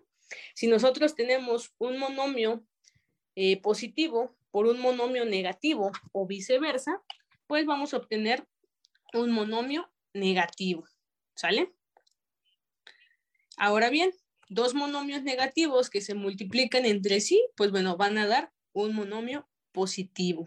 [0.54, 2.64] Si nosotros tenemos un monomio
[3.34, 7.02] eh, positivo por un monomio negativo o viceversa,
[7.48, 8.46] pues vamos a obtener
[9.12, 10.84] un monomio negativo,
[11.34, 11.74] ¿sale?
[13.56, 14.12] Ahora bien,
[14.48, 19.48] dos monomios negativos que se multiplican entre sí, pues bueno, van a dar un monomio
[19.72, 20.46] positivo.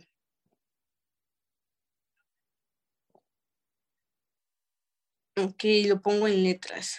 [5.35, 6.97] Ok, lo pongo en letras.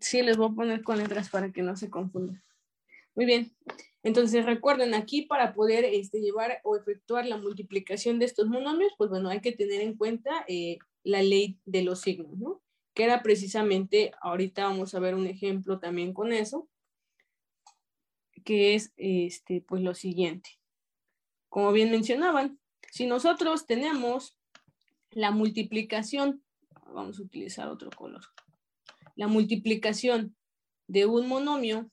[0.00, 2.45] Sí, les voy a poner con letras para que no se confundan.
[3.16, 3.52] Muy bien.
[4.04, 9.10] Entonces recuerden aquí para poder este, llevar o efectuar la multiplicación de estos monomios, pues
[9.10, 12.62] bueno, hay que tener en cuenta eh, la ley de los signos, ¿no?
[12.96, 16.66] que era precisamente, ahorita vamos a ver un ejemplo también con eso,
[18.42, 20.48] que es este, pues lo siguiente.
[21.50, 22.58] Como bien mencionaban,
[22.90, 24.38] si nosotros tenemos
[25.10, 26.42] la multiplicación,
[26.86, 28.22] vamos a utilizar otro color,
[29.14, 30.34] la multiplicación
[30.86, 31.90] de un monomio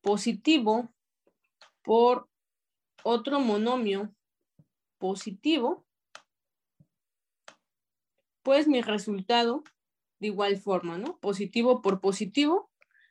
[0.00, 0.92] positivo
[1.82, 2.28] por
[3.02, 4.14] otro monomio
[4.98, 5.86] positivo,
[8.42, 9.62] pues mi resultado
[10.20, 11.18] de igual forma, ¿no?
[11.18, 12.70] Positivo por positivo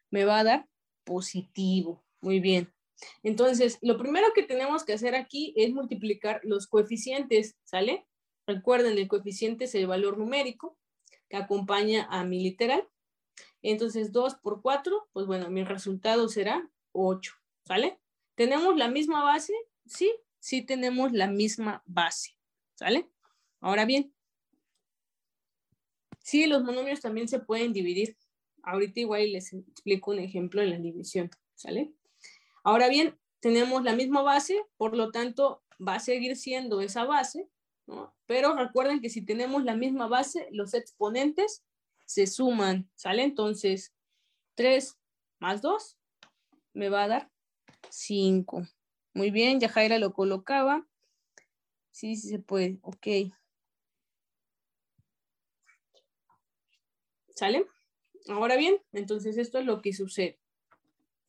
[0.10, 0.70] me va a dar
[1.04, 2.04] positivo.
[2.22, 2.74] Muy bien.
[3.24, 8.08] Entonces, lo primero que tenemos que hacer aquí es multiplicar los coeficientes, ¿sale?
[8.48, 10.78] Recuerden, el coeficiente es el valor numérico
[11.30, 12.88] que acompaña a mi literal.
[13.62, 17.34] Entonces, 2 por 4, pues bueno, mi resultado será 8,
[17.66, 18.00] ¿sale?
[18.36, 19.54] ¿Tenemos la misma base?
[19.86, 22.38] Sí, sí tenemos la misma base,
[22.76, 23.10] ¿sale?
[23.60, 24.14] Ahora bien,
[26.22, 28.18] sí, los monomios también se pueden dividir.
[28.64, 31.94] Ahorita igual les explico un ejemplo en la división, ¿sale?
[32.64, 37.50] Ahora bien, tenemos la misma base, por lo tanto, va a seguir siendo esa base,
[37.86, 38.14] ¿no?
[38.26, 41.64] Pero recuerden que si tenemos la misma base, los exponentes
[42.08, 43.24] se suman, ¿sale?
[43.24, 43.94] Entonces,
[44.56, 44.98] 3
[45.40, 46.00] más 2
[46.74, 47.32] me va a dar
[47.90, 48.66] 5.
[49.14, 50.88] Muy bien, ya Jaira lo colocaba.
[51.92, 53.08] Sí, sí se puede, ok.
[57.36, 57.68] ¿Sale?
[58.30, 60.40] Ahora bien, entonces esto es lo que sucede.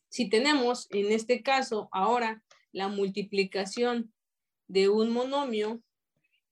[0.08, 4.12] Si tenemos en este caso ahora la multiplicación
[4.68, 5.82] de un monomio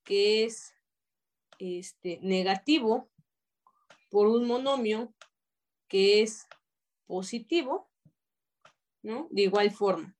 [0.03, 0.73] que es
[1.59, 3.09] este, negativo
[4.09, 5.13] por un monomio
[5.87, 6.47] que es
[7.05, 7.89] positivo,
[9.01, 9.27] ¿no?
[9.31, 10.15] De igual forma.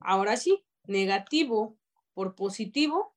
[0.00, 1.78] Ahora sí, negativo
[2.14, 3.14] por positivo,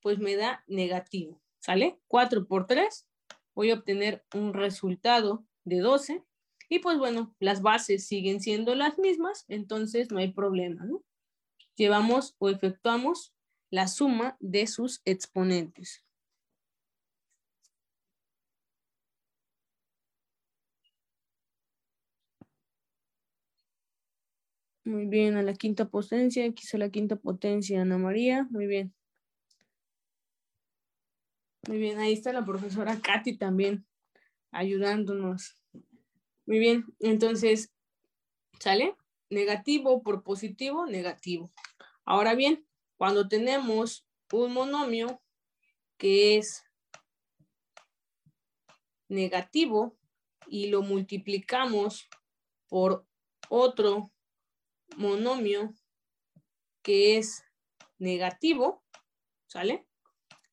[0.00, 2.00] pues me da negativo, ¿sale?
[2.08, 3.06] 4 por 3,
[3.54, 6.24] voy a obtener un resultado de 12
[6.68, 11.04] y pues bueno, las bases siguen siendo las mismas, entonces no hay problema, ¿no?
[11.76, 13.34] Llevamos o efectuamos
[13.70, 16.04] la suma de sus exponentes.
[24.84, 28.92] Muy bien, a la quinta potencia, X a la quinta potencia, Ana María, muy bien.
[31.68, 33.86] Muy bien, ahí está la profesora Katy también
[34.50, 35.56] ayudándonos.
[36.46, 37.72] Muy bien, entonces,
[38.58, 38.96] ¿sale?
[39.30, 41.52] Negativo por positivo, negativo.
[42.04, 42.66] Ahora bien,
[42.96, 45.22] cuando tenemos un monomio
[45.96, 46.64] que es
[49.08, 49.96] negativo
[50.48, 52.08] y lo multiplicamos
[52.68, 53.06] por
[53.48, 54.10] otro
[54.96, 55.74] monomio
[56.82, 57.44] que es
[57.98, 58.82] negativo,
[59.46, 59.86] ¿sale?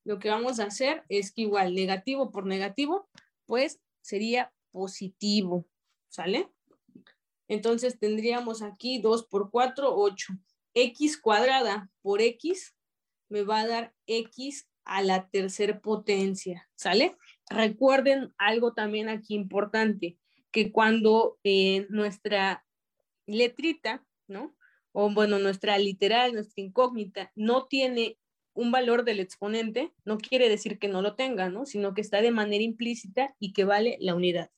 [0.04, 3.08] Lo que vamos a hacer es que igual negativo por negativo,
[3.46, 5.66] pues sería positivo.
[6.10, 6.50] ¿sale?
[7.48, 10.34] Entonces tendríamos aquí 2 por 4, 8.
[10.74, 12.76] X cuadrada por X
[13.28, 17.16] me va a dar X a la tercera potencia, ¿sale?
[17.48, 20.18] Recuerden algo también aquí importante,
[20.50, 22.64] que cuando eh, nuestra
[23.26, 24.56] letrita, ¿no?
[24.92, 28.18] O bueno, nuestra literal, nuestra incógnita, no tiene
[28.54, 31.66] un valor del exponente, no quiere decir que no lo tenga, ¿no?
[31.66, 34.50] Sino que está de manera implícita y que vale la unidad.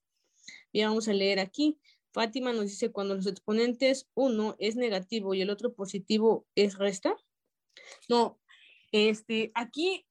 [0.72, 1.78] Y vamos a leer aquí.
[2.12, 7.16] Fátima nos dice, cuando los exponentes, uno es negativo y el otro positivo es resta.
[8.08, 8.40] No,
[8.90, 10.06] este, aquí,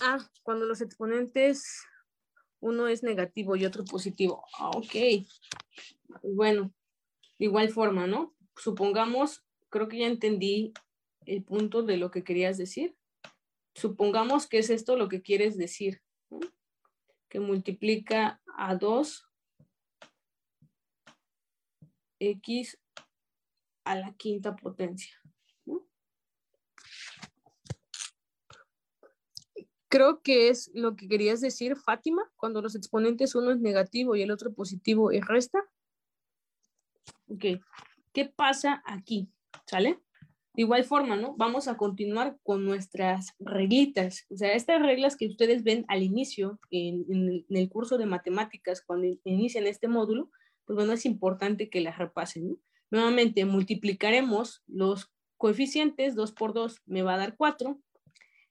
[0.00, 1.82] ah, cuando los exponentes,
[2.60, 4.44] uno es negativo y otro positivo.
[4.58, 5.24] Ah, ok.
[6.22, 6.72] Bueno,
[7.38, 8.34] de igual forma, ¿no?
[8.56, 10.72] Supongamos, creo que ya entendí
[11.24, 12.96] el punto de lo que querías decir.
[13.74, 16.02] Supongamos que es esto lo que quieres decir,
[17.28, 19.24] que multiplica a 2
[22.18, 22.78] x
[23.84, 25.16] a la quinta potencia.
[29.90, 34.22] Creo que es lo que querías decir, Fátima, cuando los exponentes uno es negativo y
[34.22, 35.64] el otro positivo y resta.
[37.28, 37.44] Ok,
[38.12, 39.28] ¿qué pasa aquí?
[39.66, 40.00] ¿Sale?
[40.54, 41.36] De igual forma, ¿no?
[41.36, 44.26] Vamos a continuar con nuestras reglitas.
[44.30, 49.06] O sea, estas reglas que ustedes ven al inicio en, el curso de matemáticas, cuando
[49.24, 50.30] inician este módulo,
[50.64, 52.48] pues bueno, es importante que las repasen.
[52.48, 52.56] ¿no?
[52.90, 57.78] Nuevamente, multiplicaremos los coeficientes, 2 por 2 me va a dar 4.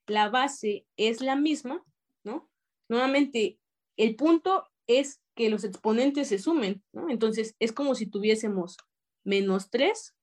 [0.06, 1.84] La base es la misma,
[2.24, 2.50] ¿no?
[2.88, 3.60] Nuevamente,
[3.98, 7.10] el punto es que los exponentes se sumen, ¿no?
[7.12, 8.76] Entonces, es como si tuviésemos
[9.24, 10.16] menos 3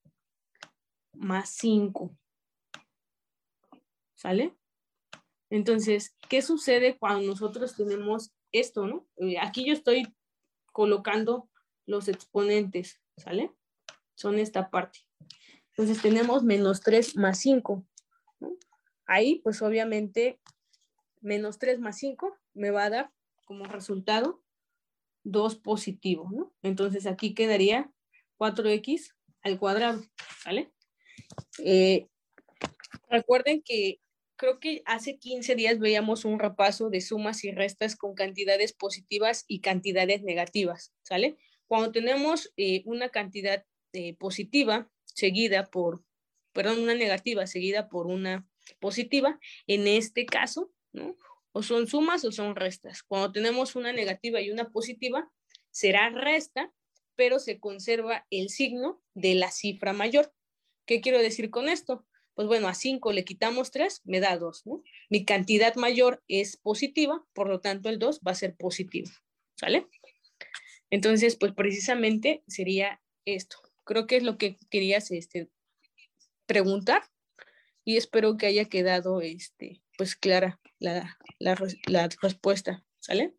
[1.12, 2.14] más 5.
[4.16, 4.56] ¿Sale?
[5.50, 9.06] Entonces, ¿qué sucede cuando nosotros tenemos esto, ¿no?
[9.18, 10.12] Eh, aquí yo estoy
[10.72, 11.48] colocando
[11.86, 13.52] los exponentes, ¿sale?
[14.16, 14.98] Son esta parte.
[15.68, 17.86] Entonces tenemos menos 3 más 5.
[19.06, 20.40] Ahí, pues obviamente,
[21.20, 23.12] menos 3 más 5 me va a dar
[23.44, 24.43] como resultado
[25.24, 26.54] 2 positivo, ¿no?
[26.62, 27.90] Entonces aquí quedaría
[28.38, 30.02] 4x al cuadrado,
[30.44, 30.70] ¿vale?
[31.58, 32.06] Eh,
[33.08, 34.00] recuerden que
[34.36, 39.44] creo que hace 15 días veíamos un repaso de sumas y restas con cantidades positivas
[39.48, 41.36] y cantidades negativas, ¿sale?
[41.66, 46.04] Cuando tenemos eh, una cantidad eh, positiva seguida por,
[46.52, 48.46] perdón, una negativa seguida por una
[48.80, 51.16] positiva, en este caso, ¿no?
[51.56, 53.04] O son sumas o son restas.
[53.04, 55.30] Cuando tenemos una negativa y una positiva,
[55.70, 56.72] será resta,
[57.14, 60.34] pero se conserva el signo de la cifra mayor.
[60.84, 62.04] ¿Qué quiero decir con esto?
[62.34, 64.82] Pues bueno, a 5 le quitamos 3, me da 2, ¿no?
[65.08, 69.08] Mi cantidad mayor es positiva, por lo tanto el 2 va a ser positivo,
[69.54, 69.86] ¿sale?
[70.90, 73.58] Entonces, pues precisamente sería esto.
[73.84, 75.48] Creo que es lo que querías este,
[76.46, 77.04] preguntar
[77.84, 81.56] y espero que haya quedado este, pues clara la, la,
[81.86, 83.34] la respuesta, ¿sale?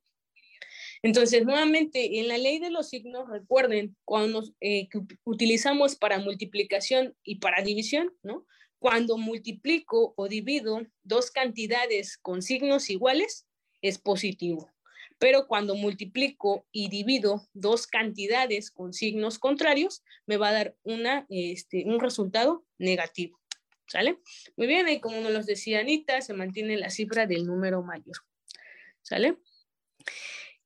[1.05, 4.87] Entonces, nuevamente, en la ley de los signos, recuerden, cuando eh,
[5.23, 8.47] utilizamos para multiplicación y para división, ¿no?
[8.79, 13.45] Cuando multiplico o divido dos cantidades con signos iguales,
[13.83, 14.71] es positivo.
[15.19, 21.27] Pero cuando multiplico y divido dos cantidades con signos contrarios, me va a dar una,
[21.29, 23.39] este, un resultado negativo.
[23.88, 24.19] ¿Sale?
[24.57, 28.17] Muy bien, y como nos lo decía Anita, se mantiene la cifra del número mayor.
[29.01, 29.38] ¿Sale?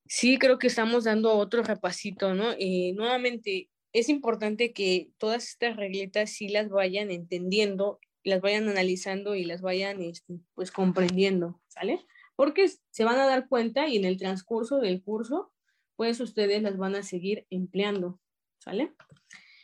[0.06, 2.56] Sí, creo que estamos dando otro repasito, ¿no?
[2.96, 9.44] Nuevamente, es importante que todas estas regletas sí las vayan entendiendo, las vayan analizando y
[9.46, 12.06] las vayan, este, pues, comprendiendo, ¿sale?
[12.36, 15.52] Porque se van a dar cuenta y en el transcurso del curso,
[15.96, 18.20] pues, ustedes las van a seguir empleando,
[18.60, 18.94] ¿sale?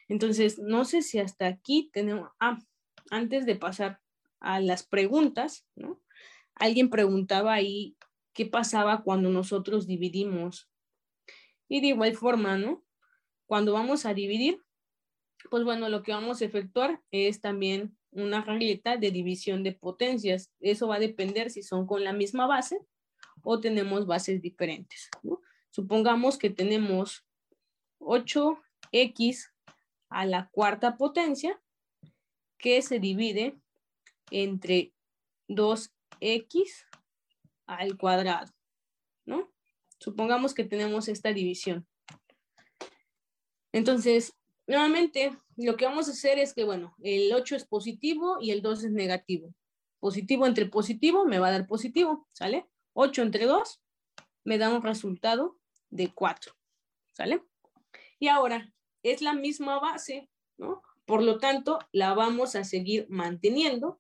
[0.08, 2.60] Entonces, no sé si hasta aquí tenemos, ah,
[3.10, 4.02] antes de pasar
[4.40, 6.02] a las preguntas, ¿no?
[6.56, 7.98] Alguien preguntaba ahí
[8.34, 10.70] qué pasaba cuando nosotros dividimos.
[11.68, 12.84] Y de igual forma, ¿no?
[13.46, 14.62] Cuando vamos a dividir,
[15.50, 20.52] pues bueno, lo que vamos a efectuar es también una regleta de división de potencias.
[20.60, 22.80] Eso va a depender si son con la misma base
[23.44, 25.10] o tenemos bases diferentes.
[25.70, 27.26] Supongamos que tenemos
[28.00, 29.52] 8x
[30.10, 31.62] a la cuarta potencia
[32.66, 33.56] que se divide
[34.32, 34.92] entre
[35.48, 35.92] 2x
[37.68, 38.52] al cuadrado,
[39.24, 39.54] ¿no?
[40.00, 41.88] Supongamos que tenemos esta división.
[43.72, 44.34] Entonces,
[44.66, 48.64] nuevamente, lo que vamos a hacer es que, bueno, el 8 es positivo y el
[48.64, 49.54] 2 es negativo.
[50.00, 52.66] Positivo entre positivo me va a dar positivo, ¿sale?
[52.94, 53.80] 8 entre 2
[54.44, 55.60] me da un resultado
[55.92, 56.52] de 4,
[57.12, 57.44] ¿sale?
[58.18, 60.82] Y ahora, es la misma base, ¿no?
[61.06, 64.00] Por lo tanto, la vamos a seguir manteniendo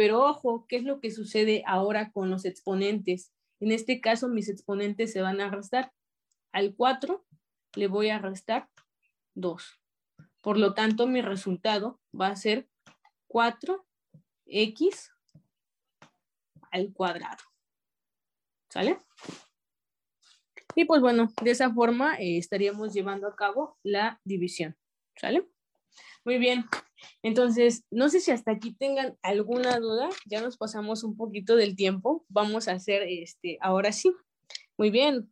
[0.00, 3.34] pero ojo, ¿qué es lo que sucede ahora con los exponentes?
[3.60, 5.92] En este caso, mis exponentes se van a restar.
[6.52, 7.22] Al 4
[7.76, 8.70] le voy a restar
[9.34, 9.78] 2.
[10.40, 12.66] Por lo tanto, mi resultado va a ser
[13.28, 15.10] 4x
[16.70, 17.44] al cuadrado.
[18.70, 18.96] ¿Sale?
[20.76, 24.78] Y pues bueno, de esa forma eh, estaríamos llevando a cabo la división.
[25.16, 25.46] ¿Sale?
[26.24, 26.66] Muy bien.
[27.22, 30.08] Entonces, no sé si hasta aquí tengan alguna duda.
[30.26, 32.24] Ya nos pasamos un poquito del tiempo.
[32.28, 34.12] Vamos a hacer este, ahora sí.
[34.76, 35.30] Muy bien.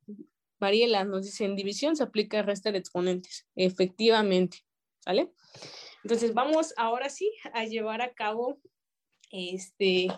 [0.61, 3.47] Mariela nos dice, en división se aplica el resto de exponentes.
[3.55, 4.59] Efectivamente.
[5.07, 5.33] ¿Vale?
[6.05, 8.59] Entonces, vamos ahora sí a llevar a cabo
[9.31, 10.09] este,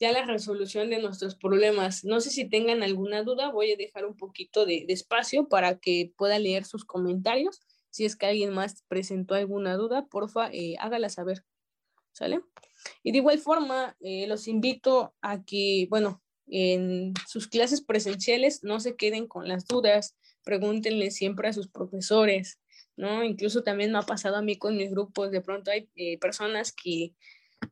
[0.00, 2.04] ya la resolución de nuestros problemas.
[2.04, 5.78] No sé si tengan alguna duda, voy a dejar un poquito de, de espacio para
[5.78, 7.60] que pueda leer sus comentarios
[7.90, 11.44] si es que alguien más presentó alguna duda, porfa, eh, hágala saber.
[12.12, 12.40] ¿Sale?
[13.02, 18.80] Y de igual forma, eh, los invito a que, bueno, en sus clases presenciales no
[18.80, 22.58] se queden con las dudas, pregúntenle siempre a sus profesores,
[22.96, 23.22] ¿no?
[23.22, 26.72] Incluso también me ha pasado a mí con mis grupos, de pronto hay eh, personas
[26.72, 27.12] que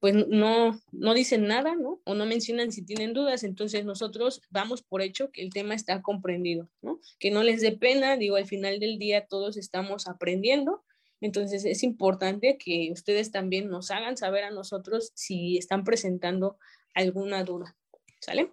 [0.00, 2.00] pues no, no dicen nada, ¿no?
[2.04, 6.02] O no mencionan si tienen dudas, entonces nosotros vamos por hecho que el tema está
[6.02, 7.00] comprendido, ¿no?
[7.18, 10.84] Que no les dé pena, digo, al final del día todos estamos aprendiendo,
[11.20, 16.58] entonces es importante que ustedes también nos hagan saber a nosotros si están presentando
[16.94, 17.76] alguna duda,
[18.20, 18.52] ¿sale?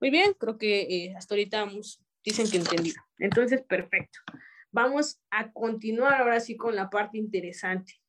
[0.00, 1.70] Muy bien, creo que eh, hasta ahorita
[2.24, 3.00] dicen que entendido.
[3.18, 4.18] Entonces, perfecto.
[4.70, 8.01] Vamos a continuar ahora sí con la parte interesante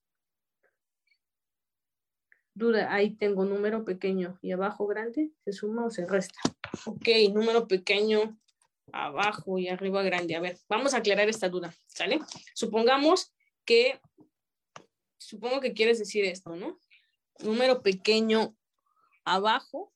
[2.56, 6.40] duda, ahí tengo número pequeño y abajo grande, ¿se suma o se resta?
[6.86, 8.38] Ok, número pequeño
[8.92, 10.36] abajo y arriba grande.
[10.36, 12.20] A ver, vamos a aclarar esta duda, ¿sale?
[12.54, 13.34] Supongamos
[13.66, 14.00] que,
[15.18, 16.80] supongo que quieres decir esto, ¿no?
[17.40, 18.56] Número pequeño
[19.26, 19.92] abajo.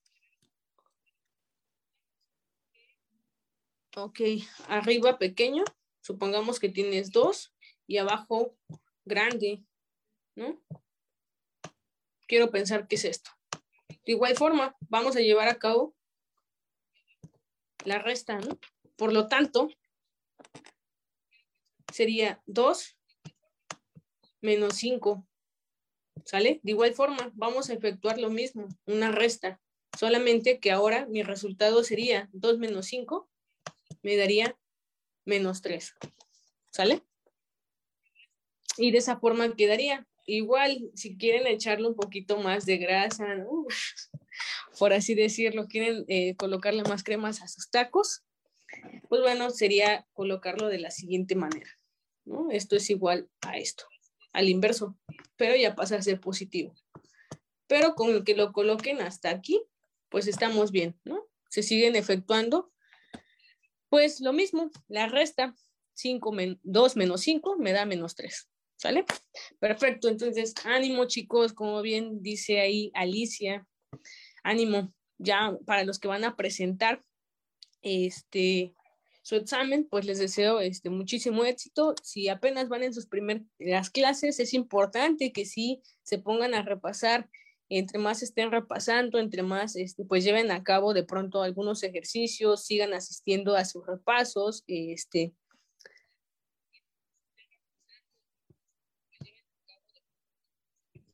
[3.95, 4.19] Ok,
[4.67, 5.63] arriba pequeño,
[6.01, 7.55] supongamos que tienes dos
[7.87, 8.55] y abajo
[9.05, 9.63] grande,
[10.35, 10.61] ¿no?
[12.27, 13.31] Quiero pensar qué es esto.
[13.89, 15.95] De igual forma, vamos a llevar a cabo
[17.85, 18.59] la resta, ¿no?
[18.95, 19.69] Por lo tanto,
[21.93, 22.97] sería 2
[24.41, 25.25] menos 5.
[26.25, 26.59] ¿Sale?
[26.63, 29.61] De igual forma, vamos a efectuar lo mismo, una resta.
[29.97, 33.29] Solamente que ahora mi resultado sería 2 menos 5,
[34.03, 34.57] me daría
[35.25, 35.95] menos 3.
[36.71, 37.03] ¿Sale?
[38.77, 40.05] Y de esa forma quedaría.
[40.29, 43.25] Igual, si quieren echarle un poquito más de grasa,
[44.77, 48.25] por así decirlo, quieren eh, colocarle más cremas a sus tacos,
[49.07, 51.69] pues bueno, sería colocarlo de la siguiente manera,
[52.25, 52.51] ¿no?
[52.51, 53.85] Esto es igual a esto,
[54.33, 54.97] al inverso,
[55.37, 56.75] pero ya pasa a ser positivo.
[57.67, 59.61] Pero con que lo coloquen hasta aquí,
[60.09, 61.25] pues estamos bien, ¿no?
[61.49, 62.73] Se siguen efectuando,
[63.87, 65.55] pues lo mismo, la resta,
[65.93, 69.05] 5 2 menos 5 me da menos 3, ¿sale?
[69.59, 73.67] Perfecto, entonces ánimo chicos, como bien dice ahí Alicia,
[74.43, 77.03] ánimo, ya para los que van a presentar,
[77.81, 78.73] este,
[79.27, 81.95] su examen, pues les deseo este, muchísimo éxito.
[82.01, 87.29] Si apenas van en sus primeras clases, es importante que sí se pongan a repasar,
[87.69, 92.65] entre más estén repasando, entre más este, pues lleven a cabo de pronto algunos ejercicios,
[92.65, 95.33] sigan asistiendo a sus repasos, este,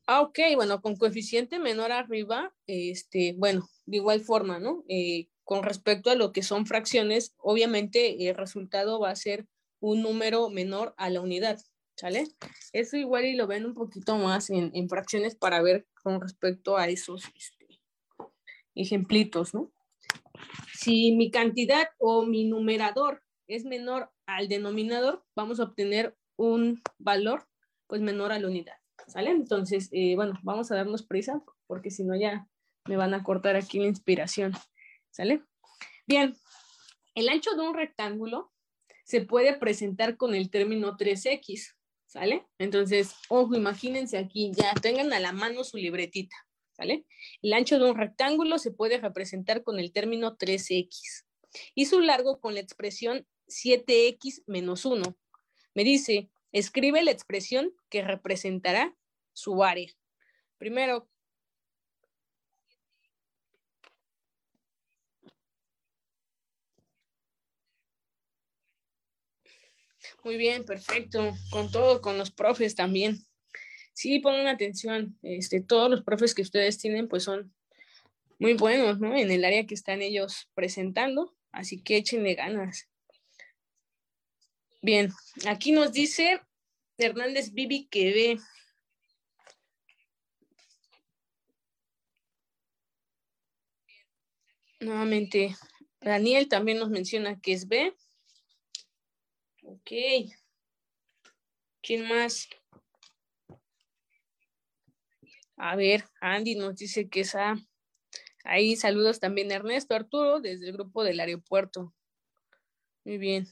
[0.06, 4.84] Ah, ok, bueno, con coeficiente menor arriba, este, bueno, de igual forma, ¿no?
[4.88, 9.46] Eh, con respecto a lo que son fracciones, obviamente el resultado va a ser
[9.80, 11.58] un número menor a la unidad,
[11.96, 12.26] ¿sale?
[12.72, 16.88] Eso igual y lo ven un poquito más en, fracciones para ver con respecto a
[16.88, 17.80] esos este,
[18.74, 19.72] ejemplitos, ¿no?
[20.74, 27.46] Si mi cantidad o mi numerador es menor al denominador, vamos a obtener un valor
[27.86, 28.76] pues menor a la unidad,
[29.06, 29.30] ¿sale?
[29.30, 32.48] Entonces, eh, bueno, vamos a darnos prisa porque si no ya
[32.86, 34.52] me van a cortar aquí la inspiración.
[35.10, 35.42] ¿Sale?
[36.06, 36.36] Bien,
[37.14, 38.52] el ancho de un rectángulo
[39.04, 41.74] se puede presentar con el término 3x,
[42.06, 42.46] ¿sale?
[42.58, 46.36] Entonces, ojo, imagínense aquí, ya tengan a la mano su libretita,
[46.72, 47.06] ¿sale?
[47.42, 51.24] El ancho de un rectángulo se puede representar con el término 3x
[51.74, 55.16] y su largo con la expresión 7x menos 1.
[55.74, 58.96] Me dice, escribe la expresión que representará
[59.32, 59.90] su área.
[60.56, 61.08] Primero,
[70.22, 71.34] Muy bien, perfecto.
[71.50, 73.18] Con todo, con los profes también.
[73.92, 75.18] Sí, pongan atención.
[75.22, 77.54] Este, todos los profes que ustedes tienen, pues son
[78.38, 79.14] muy buenos, ¿no?
[79.16, 81.34] En el área que están ellos presentando.
[81.52, 82.88] Así que échenle ganas.
[84.84, 85.10] Bien,
[85.48, 86.42] aquí nos dice
[86.98, 88.38] Hernández Vivi que ve.
[94.80, 95.56] Nuevamente,
[96.02, 97.96] Daniel también nos menciona que es B.
[99.62, 99.90] Ok.
[101.80, 102.50] ¿Quién más?
[105.56, 107.56] A ver, Andy nos dice que es A.
[108.44, 111.94] Ahí saludos también Ernesto Arturo desde el grupo del aeropuerto.
[113.06, 113.48] Muy bien.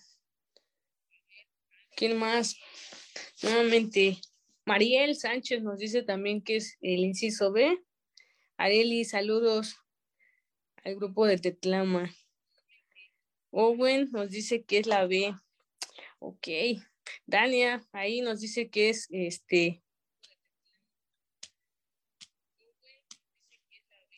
[1.95, 2.57] ¿Quién más?
[3.43, 4.18] Nuevamente,
[4.64, 7.78] Mariel Sánchez nos dice también que es el inciso B.
[8.57, 9.76] Areli, saludos
[10.84, 12.14] al grupo de Tetlama.
[13.51, 15.34] Owen nos dice que es la B.
[16.18, 16.49] Ok.
[17.26, 19.82] Dania, ahí nos dice que es este.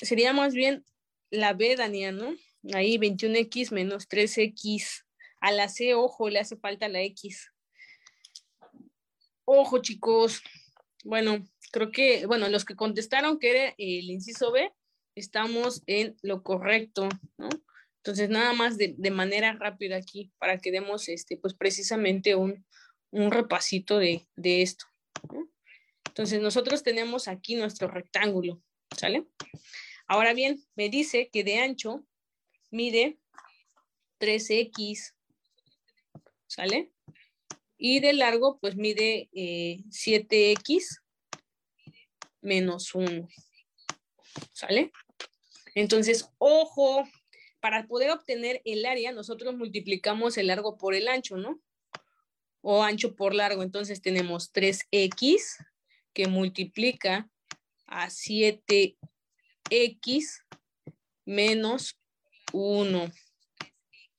[0.00, 0.84] Sería más bien
[1.30, 2.34] la B, Dania, ¿no?
[2.74, 5.04] Ahí 21x menos 3x.
[5.40, 7.53] A la C, ojo, le hace falta la X.
[9.44, 10.42] Ojo, chicos.
[11.04, 14.72] Bueno, creo que, bueno, los que contestaron que era el inciso B,
[15.14, 17.48] estamos en lo correcto, ¿no?
[17.98, 22.64] Entonces, nada más de, manera rápida aquí para que demos este, pues precisamente un,
[23.12, 24.86] repasito de, esto.
[26.08, 28.62] Entonces, nosotros tenemos aquí nuestro rectángulo,
[28.96, 29.26] ¿sale?
[30.06, 32.04] Ahora bien, me dice que de ancho
[32.70, 33.18] mide
[34.20, 35.14] 3x,
[36.46, 36.93] ¿sale?
[37.86, 40.80] Y de largo, pues mide 7x eh,
[42.40, 43.28] menos 1,
[44.54, 44.90] ¿sale?
[45.74, 47.06] Entonces, ojo,
[47.60, 51.60] para poder obtener el área, nosotros multiplicamos el largo por el ancho, ¿no?
[52.62, 53.62] O ancho por largo.
[53.62, 55.62] Entonces tenemos 3x
[56.14, 57.28] que multiplica
[57.84, 58.96] a 7x
[61.26, 61.98] menos
[62.50, 63.12] 1.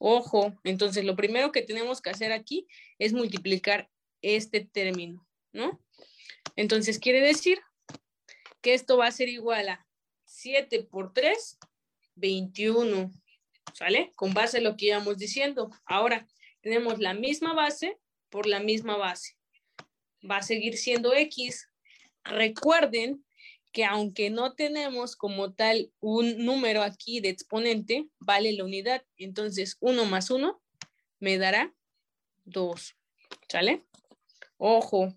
[0.08, 2.68] Ojo, entonces lo primero que tenemos que hacer aquí
[3.00, 3.90] es multiplicar
[4.22, 5.84] este término, ¿no?
[6.56, 7.60] Entonces quiere decir
[8.62, 9.88] que esto va a ser igual a
[10.26, 11.58] 7 por 3,
[12.18, 13.12] 21,
[13.74, 14.14] ¿sale?
[14.14, 15.72] Con base a lo que íbamos diciendo.
[15.86, 16.28] Ahora,
[16.62, 17.98] tenemos la misma base
[18.30, 19.36] por la misma base.
[20.22, 21.68] Va a seguir siendo X.
[22.24, 23.26] Recuerden
[23.76, 29.04] que aunque no tenemos como tal un número aquí de exponente, vale la unidad.
[29.18, 30.64] Entonces, 1 más 1
[31.20, 31.76] me dará
[32.46, 32.96] 2.
[33.50, 33.84] ¿Sale?
[34.56, 35.14] Ojo.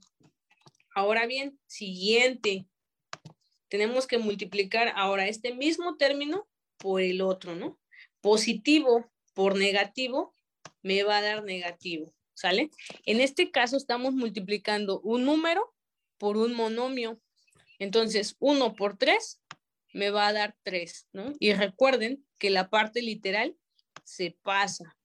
[0.92, 2.66] Ahora bien, siguiente.
[3.68, 6.48] Tenemos que multiplicar ahora este mismo término
[6.78, 7.78] por el otro, ¿no?
[8.20, 10.34] Positivo por negativo
[10.82, 12.70] me va a dar negativo, ¿sale?
[13.06, 15.72] En este caso estamos multiplicando un número
[16.18, 17.20] por un monomio.
[17.78, 19.40] Entonces, 1 por 3
[19.92, 21.32] me va a dar 3, ¿no?
[21.38, 23.56] Y recuerden que la parte literal
[24.04, 24.96] se pasa.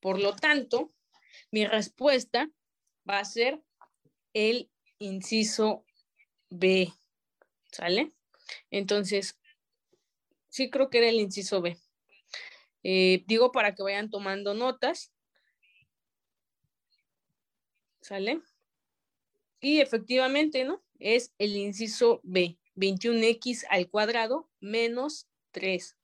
[0.00, 0.92] Por lo tanto,
[1.50, 2.50] mi respuesta
[3.08, 3.62] va a ser
[4.32, 5.84] el inciso
[6.50, 6.92] B,
[7.70, 8.12] ¿sale?
[8.70, 9.38] Entonces,
[10.48, 11.78] sí creo que era el inciso B.
[12.82, 15.12] Eh, digo para que vayan tomando notas.
[18.00, 18.40] ¿Sale?
[19.60, 20.82] Y efectivamente, ¿no?
[21.00, 25.96] Es el inciso B, 21x al cuadrado menos 3.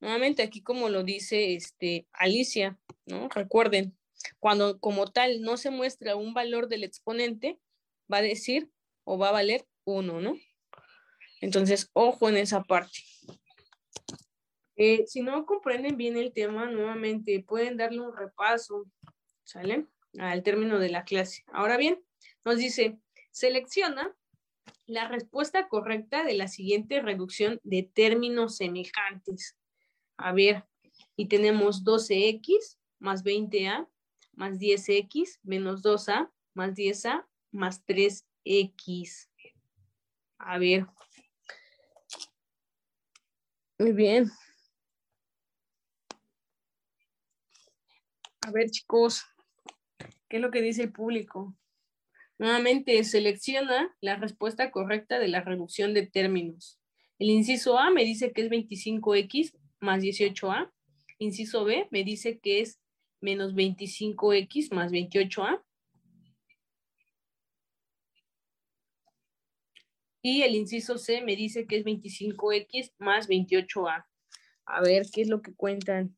[0.00, 3.28] Nuevamente aquí como lo dice este, Alicia, ¿no?
[3.28, 3.96] Recuerden,
[4.38, 7.58] cuando como tal no se muestra un valor del exponente,
[8.12, 8.70] va a decir
[9.04, 10.36] o va a valer 1, ¿no?
[11.40, 12.98] Entonces, ojo en esa parte.
[14.76, 18.86] Eh, si no comprenden bien el tema, nuevamente pueden darle un repaso,
[19.44, 19.86] ¿sale?
[20.18, 21.44] Al término de la clase.
[21.52, 22.02] Ahora bien,
[22.44, 22.98] nos dice,
[23.30, 24.14] selecciona
[24.86, 29.56] la respuesta correcta de la siguiente reducción de términos semejantes.
[30.16, 30.64] A ver,
[31.16, 33.88] y tenemos 12x más 20a
[34.38, 39.28] más 10x menos 2a más 10a más 3x.
[40.38, 40.86] A ver.
[43.78, 44.30] Muy bien.
[48.42, 49.24] A ver, chicos,
[50.28, 51.54] ¿qué es lo que dice el público?
[52.38, 56.78] Nuevamente selecciona la respuesta correcta de la reducción de términos.
[57.18, 60.70] El inciso A me dice que es 25x más 18a.
[61.18, 62.78] Inciso B me dice que es
[63.20, 65.60] menos 25x más 28a.
[70.22, 74.06] Y el inciso C me dice que es 25x más 28a.
[74.64, 76.14] A ver, ¿qué es lo que cuentan?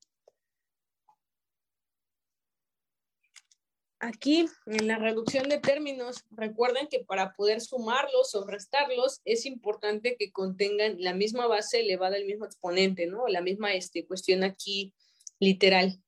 [4.02, 10.16] Aquí, en la reducción de términos, recuerden que para poder sumarlos o restarlos es importante
[10.18, 13.28] que contengan la misma base elevada al mismo exponente, ¿no?
[13.28, 14.94] La misma este, cuestión aquí
[15.38, 16.02] literal.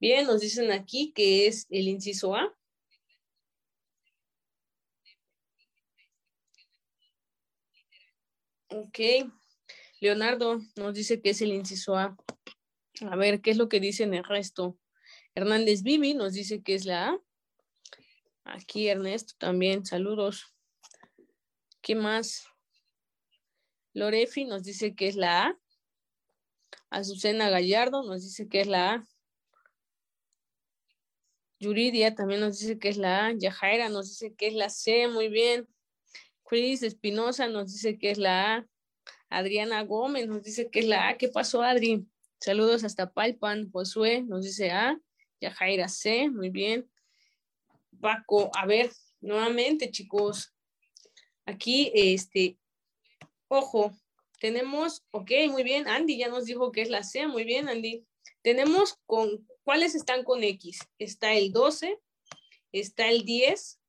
[0.00, 2.52] Bien, nos dicen aquí que es el inciso A.
[8.70, 8.98] Ok.
[10.00, 12.16] Leonardo nos dice que es el inciso A.
[13.08, 14.76] A ver, ¿qué es lo que dicen el resto?
[15.34, 17.20] Hernández Vivi nos dice que es la A.
[18.44, 20.54] Aquí Ernesto también, saludos.
[21.80, 22.46] ¿Qué más?
[23.92, 25.58] Lorefi nos dice que es la A.
[26.90, 29.04] Azucena Gallardo nos dice que es la A.
[31.60, 33.32] Yuridia también nos dice que es la A.
[33.32, 35.68] Yajaira nos dice que es la C, muy bien.
[36.44, 38.66] Chris Espinosa nos dice que es la A.
[39.28, 41.16] Adriana Gómez nos dice que es la A.
[41.18, 42.06] ¿Qué pasó, Adri?
[42.40, 43.70] Saludos hasta Palpan.
[43.70, 44.98] Josué nos dice A.
[45.40, 46.90] Yajaira C, muy bien.
[48.00, 50.54] Paco, a ver, nuevamente, chicos.
[51.46, 52.58] Aquí, este,
[53.48, 53.92] ojo,
[54.38, 58.06] tenemos, ok, muy bien, Andy ya nos dijo que es la C, muy bien, Andy.
[58.42, 60.78] Tenemos con, ¿cuáles están con X?
[60.98, 61.98] Está el 12,
[62.72, 63.80] está el 10,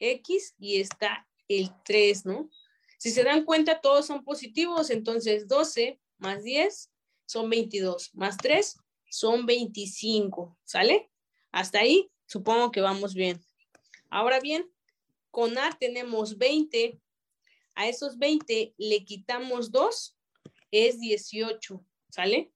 [0.00, 2.50] X y está el 3, ¿no?
[2.98, 6.90] Si se dan cuenta, todos son positivos, entonces 12 más 10
[7.26, 8.76] son 22, más 3
[9.10, 11.10] son 25, ¿sale?
[11.50, 13.40] Hasta ahí supongo que vamos bien.
[14.10, 14.70] Ahora bien,
[15.30, 17.00] con A tenemos 20.
[17.74, 20.16] A esos 20 le quitamos 2,
[20.70, 22.52] es 18, ¿sale?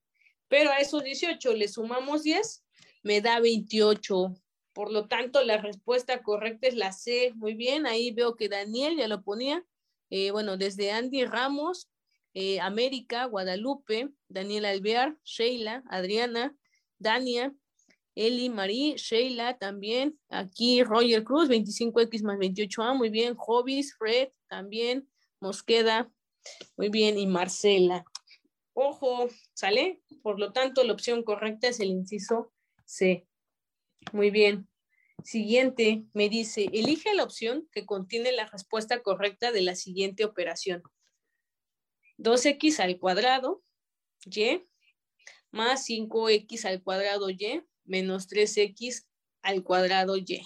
[0.47, 2.63] Pero a esos 18 le sumamos 10,
[3.03, 4.35] me da 28.
[4.73, 7.31] Por lo tanto, la respuesta correcta es la C.
[7.35, 9.63] Muy bien, ahí veo que Daniel ya lo ponía.
[10.09, 11.89] Eh, bueno, desde Andy Ramos,
[12.33, 16.55] eh, América, Guadalupe, Daniela Alvear, Sheila, Adriana,
[16.99, 17.53] Dania,
[18.15, 25.09] Eli Marie, Sheila también, aquí Roger Cruz, 25X más 28A, muy bien, Hobbies, Fred también,
[25.39, 26.11] Mosqueda,
[26.77, 28.05] muy bien, y Marcela.
[28.73, 30.01] Ojo, ¿sale?
[30.21, 32.51] Por lo tanto, la opción correcta es el inciso
[32.85, 33.27] C.
[34.11, 34.67] Muy bien.
[35.23, 40.83] Siguiente, me dice, elige la opción que contiene la respuesta correcta de la siguiente operación.
[42.17, 43.63] 2x al cuadrado,
[44.25, 44.63] y,
[45.51, 49.05] más 5x al cuadrado y, menos 3x
[49.41, 50.41] al cuadrado y.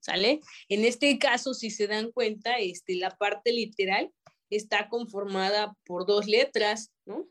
[0.00, 0.40] ¿Sale?
[0.68, 4.12] En este caso, si se dan cuenta, este, la parte literal
[4.50, 7.28] está conformada por dos letras, ¿no?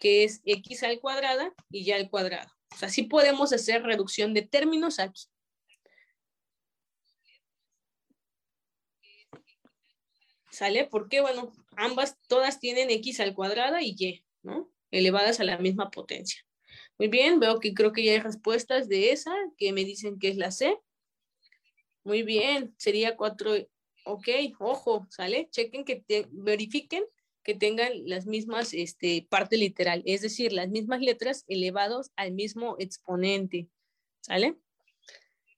[0.00, 2.48] Que es x al cuadrado y y al cuadrado.
[2.72, 5.22] O sea, sí podemos hacer reducción de términos aquí.
[10.58, 10.88] ¿Sale?
[10.90, 14.68] Porque, bueno, ambas, todas tienen x al cuadrado y y, ¿no?
[14.90, 16.44] Elevadas a la misma potencia.
[16.98, 20.30] Muy bien, veo que creo que ya hay respuestas de esa que me dicen que
[20.30, 20.76] es la C.
[22.02, 23.68] Muy bien, sería 4.
[24.04, 24.28] Ok,
[24.58, 25.48] ojo, ¿sale?
[25.52, 26.02] Chequen que
[26.32, 27.04] verifiquen
[27.44, 32.74] que tengan las mismas este, parte literal, es decir, las mismas letras elevados al mismo
[32.80, 33.68] exponente,
[34.22, 34.56] ¿sale?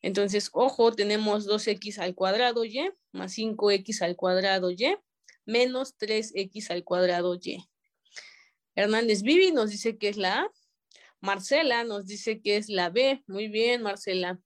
[0.02, 4.96] Entonces, ojo, tenemos 2x al cuadrado y más 5x al cuadrado y
[5.44, 7.58] menos 3x al cuadrado y.
[8.74, 10.50] Hernández Vivi nos dice que es la A.
[11.20, 13.22] Marcela nos dice que es la B.
[13.26, 14.40] Muy bien, Marcela.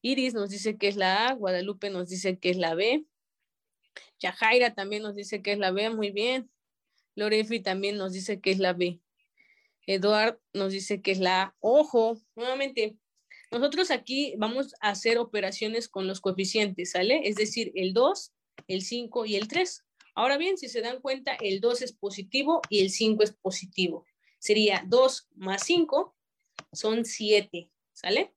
[0.00, 1.34] Iris nos dice que es la A.
[1.34, 3.04] Guadalupe nos dice que es la B.
[4.18, 5.90] Yajaira también nos dice que es la B.
[5.90, 6.50] Muy bien.
[7.16, 9.00] Lorefi también nos dice que es la B.
[9.86, 11.56] Eduard nos dice que es la A.
[11.58, 12.96] Ojo, nuevamente,
[13.50, 17.22] nosotros aquí vamos a hacer operaciones con los coeficientes, ¿sale?
[17.24, 18.32] Es decir, el 2,
[18.68, 19.84] el 5 y el 3.
[20.14, 24.04] Ahora bien, si se dan cuenta, el 2 es positivo y el 5 es positivo
[24.40, 26.16] sería 2 más 5,
[26.72, 28.34] son 7, ¿sale?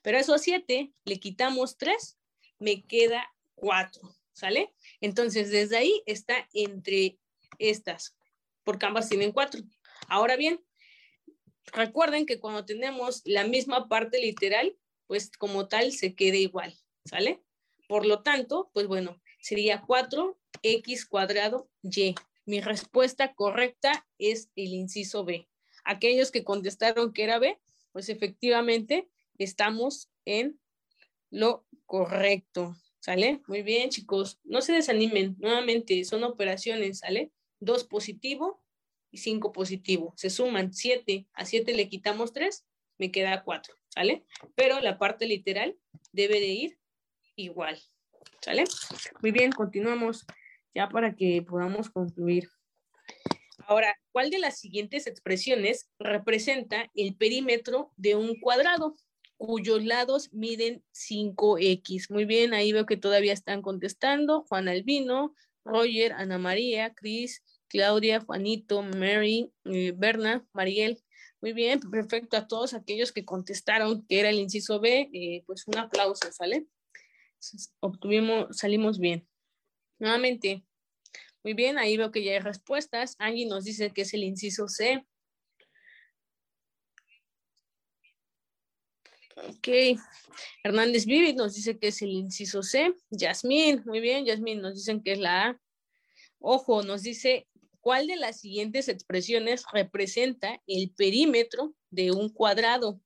[0.00, 2.18] Pero a esos 7 le quitamos 3,
[2.58, 4.72] me queda 4, ¿sale?
[5.02, 7.18] Entonces, desde ahí está entre
[7.58, 8.16] estas,
[8.64, 9.60] porque ambas tienen 4.
[10.08, 10.64] Ahora bien,
[11.72, 17.42] recuerden que cuando tenemos la misma parte literal, pues como tal se queda igual, ¿sale?
[17.88, 22.14] Por lo tanto, pues bueno, sería 4x cuadrado y.
[22.46, 25.48] Mi respuesta correcta es el inciso B.
[25.84, 27.58] Aquellos que contestaron que era B,
[27.92, 29.08] pues efectivamente
[29.38, 30.58] estamos en
[31.30, 32.76] lo correcto.
[33.00, 33.40] ¿Sale?
[33.46, 34.40] Muy bien, chicos.
[34.44, 35.36] No se desanimen.
[35.38, 37.32] Nuevamente, son operaciones, ¿sale?
[37.58, 38.59] Dos positivo
[39.10, 40.12] y cinco positivo.
[40.16, 41.26] Se suman siete.
[41.32, 42.66] A siete le quitamos tres,
[42.98, 43.74] me queda cuatro.
[43.88, 44.24] ¿Sale?
[44.54, 45.76] Pero la parte literal
[46.12, 46.78] debe de ir
[47.34, 47.80] igual.
[48.40, 48.64] ¿Sale?
[49.20, 50.26] Muy bien, continuamos
[50.74, 52.48] ya para que podamos concluir.
[53.66, 58.96] Ahora, ¿cuál de las siguientes expresiones representa el perímetro de un cuadrado
[59.36, 62.10] cuyos lados miden 5x?
[62.10, 64.44] Muy bien, ahí veo que todavía están contestando.
[64.48, 65.34] Juan Albino,
[65.64, 71.02] Roger, Ana María, Cris, Claudia, Juanito, Mary, eh, Berna, Mariel.
[71.40, 72.36] Muy bien, perfecto.
[72.36, 76.66] A todos aquellos que contestaron que era el inciso B, eh, pues un aplauso, ¿sale?
[77.80, 79.26] Obtuvimos, salimos bien.
[79.98, 80.64] Nuevamente,
[81.42, 83.14] muy bien, ahí veo que ya hay respuestas.
[83.18, 85.06] Angie nos dice que es el inciso C.
[89.36, 89.68] Ok.
[90.64, 92.94] Hernández Vivi nos dice que es el inciso C.
[93.10, 95.60] Yasmín, muy bien, Yasmín nos dicen que es la A.
[96.40, 97.46] Ojo, nos dice
[97.80, 103.00] cuál de las siguientes expresiones representa el perímetro de un cuadrado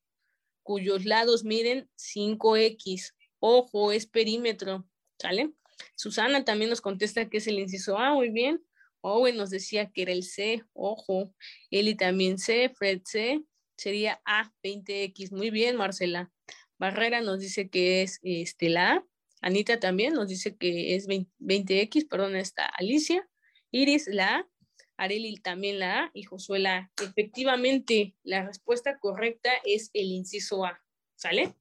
[0.64, 3.14] cuyos lados miden 5x.
[3.38, 4.88] Ojo, es perímetro,
[5.20, 5.52] ¿sale?
[5.94, 8.64] Susana también nos contesta que es el inciso A, muy bien.
[9.02, 11.34] Owen nos decía que era el C, ojo.
[11.70, 13.44] Eli también C, Fred C,
[13.76, 15.30] sería A, 20X.
[15.30, 16.32] Muy bien, Marcela.
[16.78, 19.06] Barrera nos dice que es este, la A.
[19.42, 23.28] Anita también nos dice que es 20, x perdón, está Alicia.
[23.70, 24.48] Iris, la A.
[24.96, 26.10] Areli también la A.
[26.14, 26.90] Y Josué la A.
[27.02, 30.80] Efectivamente, la respuesta correcta es el inciso A.
[31.16, 31.54] ¿Sale?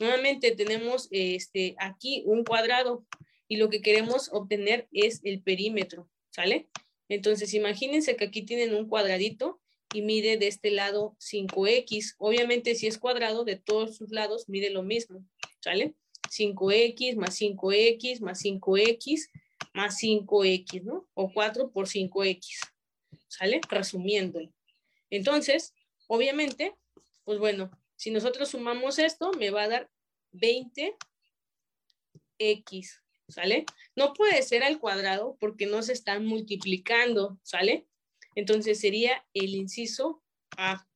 [0.00, 3.06] Nuevamente tenemos este, aquí un cuadrado
[3.48, 6.68] y lo que queremos obtener es el perímetro, ¿sale?
[7.08, 9.60] Entonces, imagínense que aquí tienen un cuadradito
[9.94, 12.16] y mide de este lado 5x.
[12.18, 15.24] Obviamente, si es cuadrado, de todos sus lados mide lo mismo,
[15.60, 15.94] ¿sale?
[16.28, 19.28] 5x más 5x más 5x
[19.72, 21.08] más 5x, ¿no?
[21.14, 22.40] O 4 por 5x,
[23.36, 23.60] ¿sale?
[23.68, 24.40] Resumiendo.
[25.10, 25.74] Entonces,
[26.06, 26.74] obviamente,
[27.24, 29.90] pues bueno, si nosotros sumamos esto, me va a dar
[30.32, 30.96] 20x,
[33.28, 33.66] ¿sale?
[33.94, 37.86] No puede ser al cuadrado porque no se están multiplicando, ¿sale?
[38.34, 40.22] Entonces sería el inciso
[40.56, 40.86] A.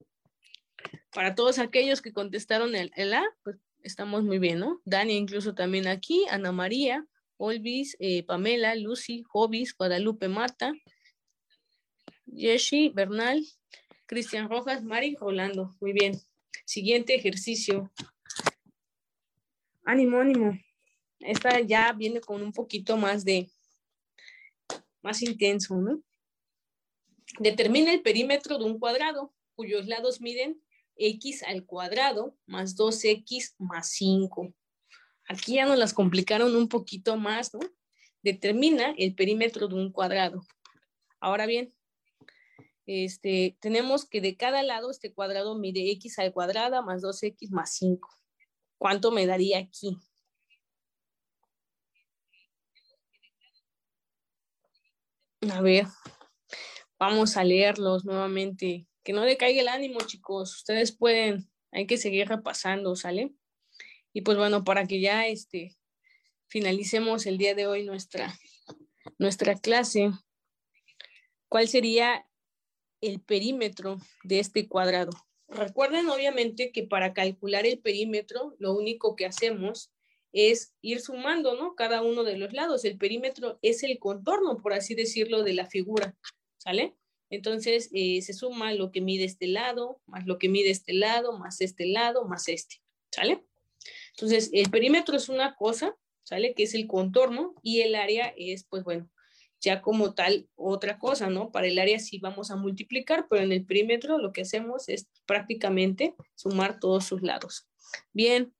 [1.12, 4.80] Para todos aquellos que contestaron el, A, pues estamos muy bien, ¿no?
[4.84, 10.72] Dani incluso también aquí, Ana María, Olvis, eh, Pamela, Lucy, Jovis, Guadalupe Mata,
[12.32, 13.44] Yeshi, Bernal,
[14.06, 15.74] Cristian Rojas, Mari, Rolando.
[15.80, 16.20] Muy bien.
[16.64, 17.90] Siguiente ejercicio.
[19.84, 20.58] Ánimo, ánimo.
[21.20, 23.50] Esta ya viene con un poquito más de,
[25.02, 26.02] más intenso, ¿no?
[27.38, 30.62] Determina el perímetro de un cuadrado cuyos lados miden
[30.96, 34.54] x al cuadrado más 2x más 5.
[35.28, 37.60] Aquí ya nos las complicaron un poquito más, ¿no?
[38.22, 40.46] Determina el perímetro de un cuadrado.
[41.20, 41.74] Ahora bien,
[42.90, 47.72] este, tenemos que de cada lado este cuadrado mide x al cuadrado más 2x más
[47.74, 48.08] 5.
[48.78, 49.96] ¿Cuánto me daría aquí?
[55.52, 55.86] A ver,
[56.98, 58.88] vamos a leerlos nuevamente.
[59.04, 60.56] Que no decaiga el ánimo, chicos.
[60.56, 63.32] Ustedes pueden, hay que seguir repasando, ¿sale?
[64.12, 65.78] Y pues bueno, para que ya este,
[66.48, 68.36] finalicemos el día de hoy nuestra,
[69.18, 70.10] nuestra clase,
[71.48, 72.26] ¿cuál sería
[73.00, 75.10] el perímetro de este cuadrado?
[75.48, 79.90] Recuerden obviamente que para calcular el perímetro, lo único que hacemos
[80.32, 81.74] es ir sumando, ¿no?
[81.74, 82.84] Cada uno de los lados.
[82.84, 86.16] El perímetro es el contorno, por así decirlo, de la figura,
[86.56, 86.94] ¿sale?
[87.30, 91.38] Entonces eh, se suma lo que mide este lado, más lo que mide este lado,
[91.38, 92.76] más este lado, más este,
[93.10, 93.44] ¿sale?
[94.14, 96.54] Entonces el perímetro es una cosa, ¿sale?
[96.54, 99.08] Que es el contorno y el área es, pues bueno,
[99.60, 101.50] ya como tal otra cosa, ¿no?
[101.50, 105.08] Para el área sí vamos a multiplicar, pero en el perímetro lo que hacemos es
[105.26, 107.68] prácticamente sumar todos sus lados.
[108.12, 108.54] Bien,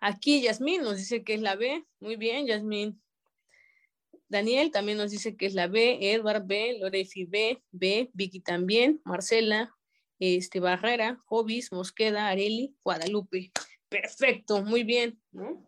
[0.00, 1.84] aquí Yasmín nos dice que es la B.
[2.00, 3.00] Muy bien, Yasmín.
[4.28, 9.00] Daniel también nos dice que es la B, Edward B, Lorefi B, B, Vicky también,
[9.04, 9.74] Marcela,
[10.20, 13.50] este, Barrera, Jovis, Mosqueda, Areli, Guadalupe.
[13.88, 15.64] Perfecto, muy bien, ¿no?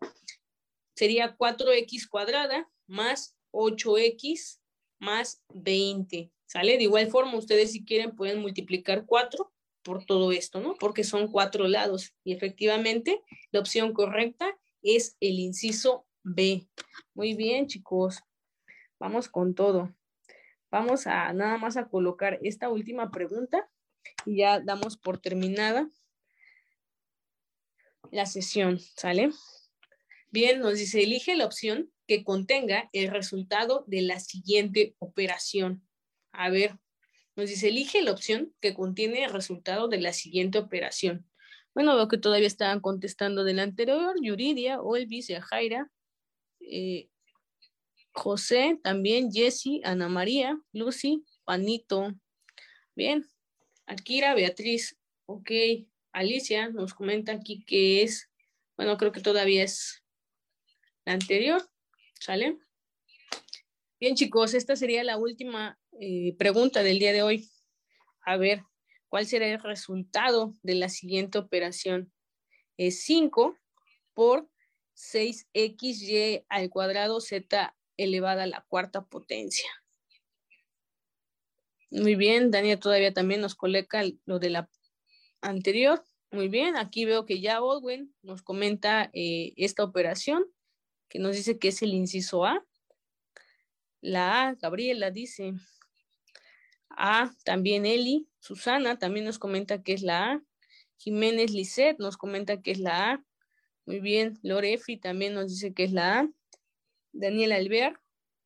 [0.95, 4.59] Sería 4x cuadrada más 8x
[4.99, 6.77] más 20, ¿sale?
[6.77, 9.51] De igual forma, ustedes si quieren pueden multiplicar 4
[9.83, 10.75] por todo esto, ¿no?
[10.75, 16.67] Porque son cuatro lados y efectivamente la opción correcta es el inciso B.
[17.13, 18.23] Muy bien, chicos.
[18.99, 19.93] Vamos con todo.
[20.71, 23.69] Vamos a nada más a colocar esta última pregunta
[24.25, 25.89] y ya damos por terminada
[28.11, 29.31] la sesión, ¿sale?
[30.31, 35.87] Bien, nos dice, elige la opción que contenga el resultado de la siguiente operación.
[36.31, 36.77] A ver,
[37.35, 41.27] nos dice, elige la opción que contiene el resultado de la siguiente operación.
[41.73, 45.89] Bueno, veo que todavía estaban contestando del anterior, Yuridia, Olvis, Jaira,
[46.59, 47.09] eh,
[48.11, 52.13] José, también Jesse, Ana María, Lucy, Panito.
[52.95, 53.27] Bien,
[53.87, 55.51] Akira, Beatriz, ok.
[56.11, 58.29] Alicia nos comenta aquí que es,
[58.77, 60.03] bueno, creo que todavía es
[61.05, 61.67] la anterior,
[62.23, 62.57] ¿sale?
[63.99, 67.49] Bien, chicos, esta sería la última eh, pregunta del día de hoy.
[68.21, 68.63] A ver,
[69.09, 72.13] ¿cuál será el resultado de la siguiente operación?
[72.77, 73.57] Es 5
[74.13, 74.49] por
[74.95, 79.69] 6xy al cuadrado z elevada a la cuarta potencia.
[81.91, 84.69] Muy bien, Daniel todavía también nos coloca lo de la
[85.41, 86.05] anterior.
[86.31, 90.45] Muy bien, aquí veo que ya Baldwin nos comenta eh, esta operación
[91.13, 92.65] que nos dice que es el inciso A.
[94.01, 95.53] La A, Gabriela dice.
[96.89, 98.27] A, también Eli.
[98.39, 100.43] Susana también nos comenta que es la A.
[100.97, 103.25] Jiménez Lisset nos comenta que es la A.
[103.85, 104.39] Muy bien.
[104.41, 106.29] Lorefi también nos dice que es la A.
[107.11, 108.01] Daniel Albert,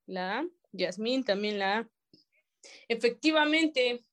[0.06, 0.48] la A.
[0.74, 1.90] Yasmín también la A.
[2.90, 4.04] Efectivamente,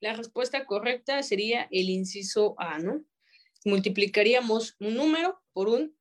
[0.00, 3.04] la respuesta correcta sería el inciso A, ¿no?
[3.64, 5.96] Multiplicaríamos un número por un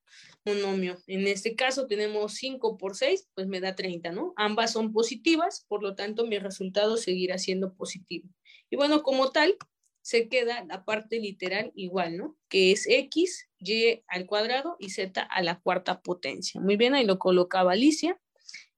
[0.45, 0.97] monomio.
[1.07, 4.33] En este caso tenemos 5 por 6, pues me da 30, ¿no?
[4.37, 8.29] Ambas son positivas, por lo tanto mi resultado seguirá siendo positivo.
[8.69, 9.57] Y bueno, como tal,
[10.01, 12.37] se queda la parte literal igual, ¿no?
[12.47, 16.61] Que es x, y al cuadrado y z a la cuarta potencia.
[16.61, 18.19] Muy bien, ahí lo colocaba Alicia.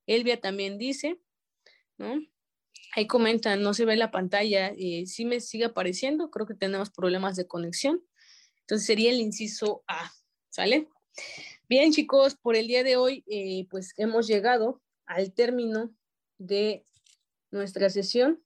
[0.06, 1.20] Elvia también dice,
[1.98, 2.20] ¿no?
[2.96, 6.90] Ahí comenta, no se ve la pantalla, eh, si me sigue apareciendo, creo que tenemos
[6.90, 8.02] problemas de conexión.
[8.70, 10.12] Entonces sería el inciso A,
[10.48, 10.86] ¿sale?
[11.68, 15.92] Bien, chicos, por el día de hoy, eh, pues hemos llegado al término
[16.38, 16.84] de
[17.50, 18.40] nuestra sesión.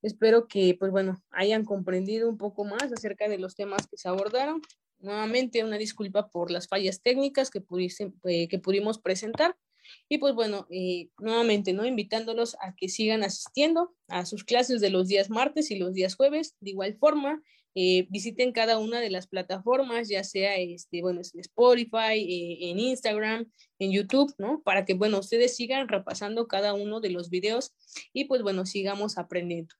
[0.00, 4.08] Espero que, pues bueno, hayan comprendido un poco más acerca de los temas que se
[4.08, 4.62] abordaron.
[5.00, 7.64] Nuevamente, una disculpa por las fallas técnicas que,
[8.26, 9.56] eh, que pudimos presentar,
[10.08, 11.84] Y pues bueno, eh, nuevamente, ¿no?
[11.84, 16.14] Invitándolos a que sigan asistiendo a sus clases de los días martes y los días
[16.14, 16.54] jueves.
[16.60, 17.42] De igual forma,
[17.80, 22.80] eh, visiten cada una de las plataformas, ya sea este, bueno, en Spotify, eh, en
[22.80, 23.48] Instagram,
[23.78, 24.62] en YouTube, ¿no?
[24.64, 27.76] Para que, bueno, ustedes sigan repasando cada uno de los videos
[28.12, 29.76] y pues bueno, sigamos aprendiendo.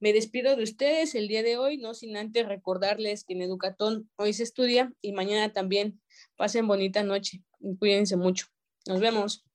[0.00, 4.10] Me despido de ustedes el día de hoy, no sin antes recordarles que en Educatón
[4.16, 6.00] hoy se estudia y mañana también.
[6.34, 8.46] Pasen bonita noche y cuídense mucho.
[8.88, 9.45] Nos vemos.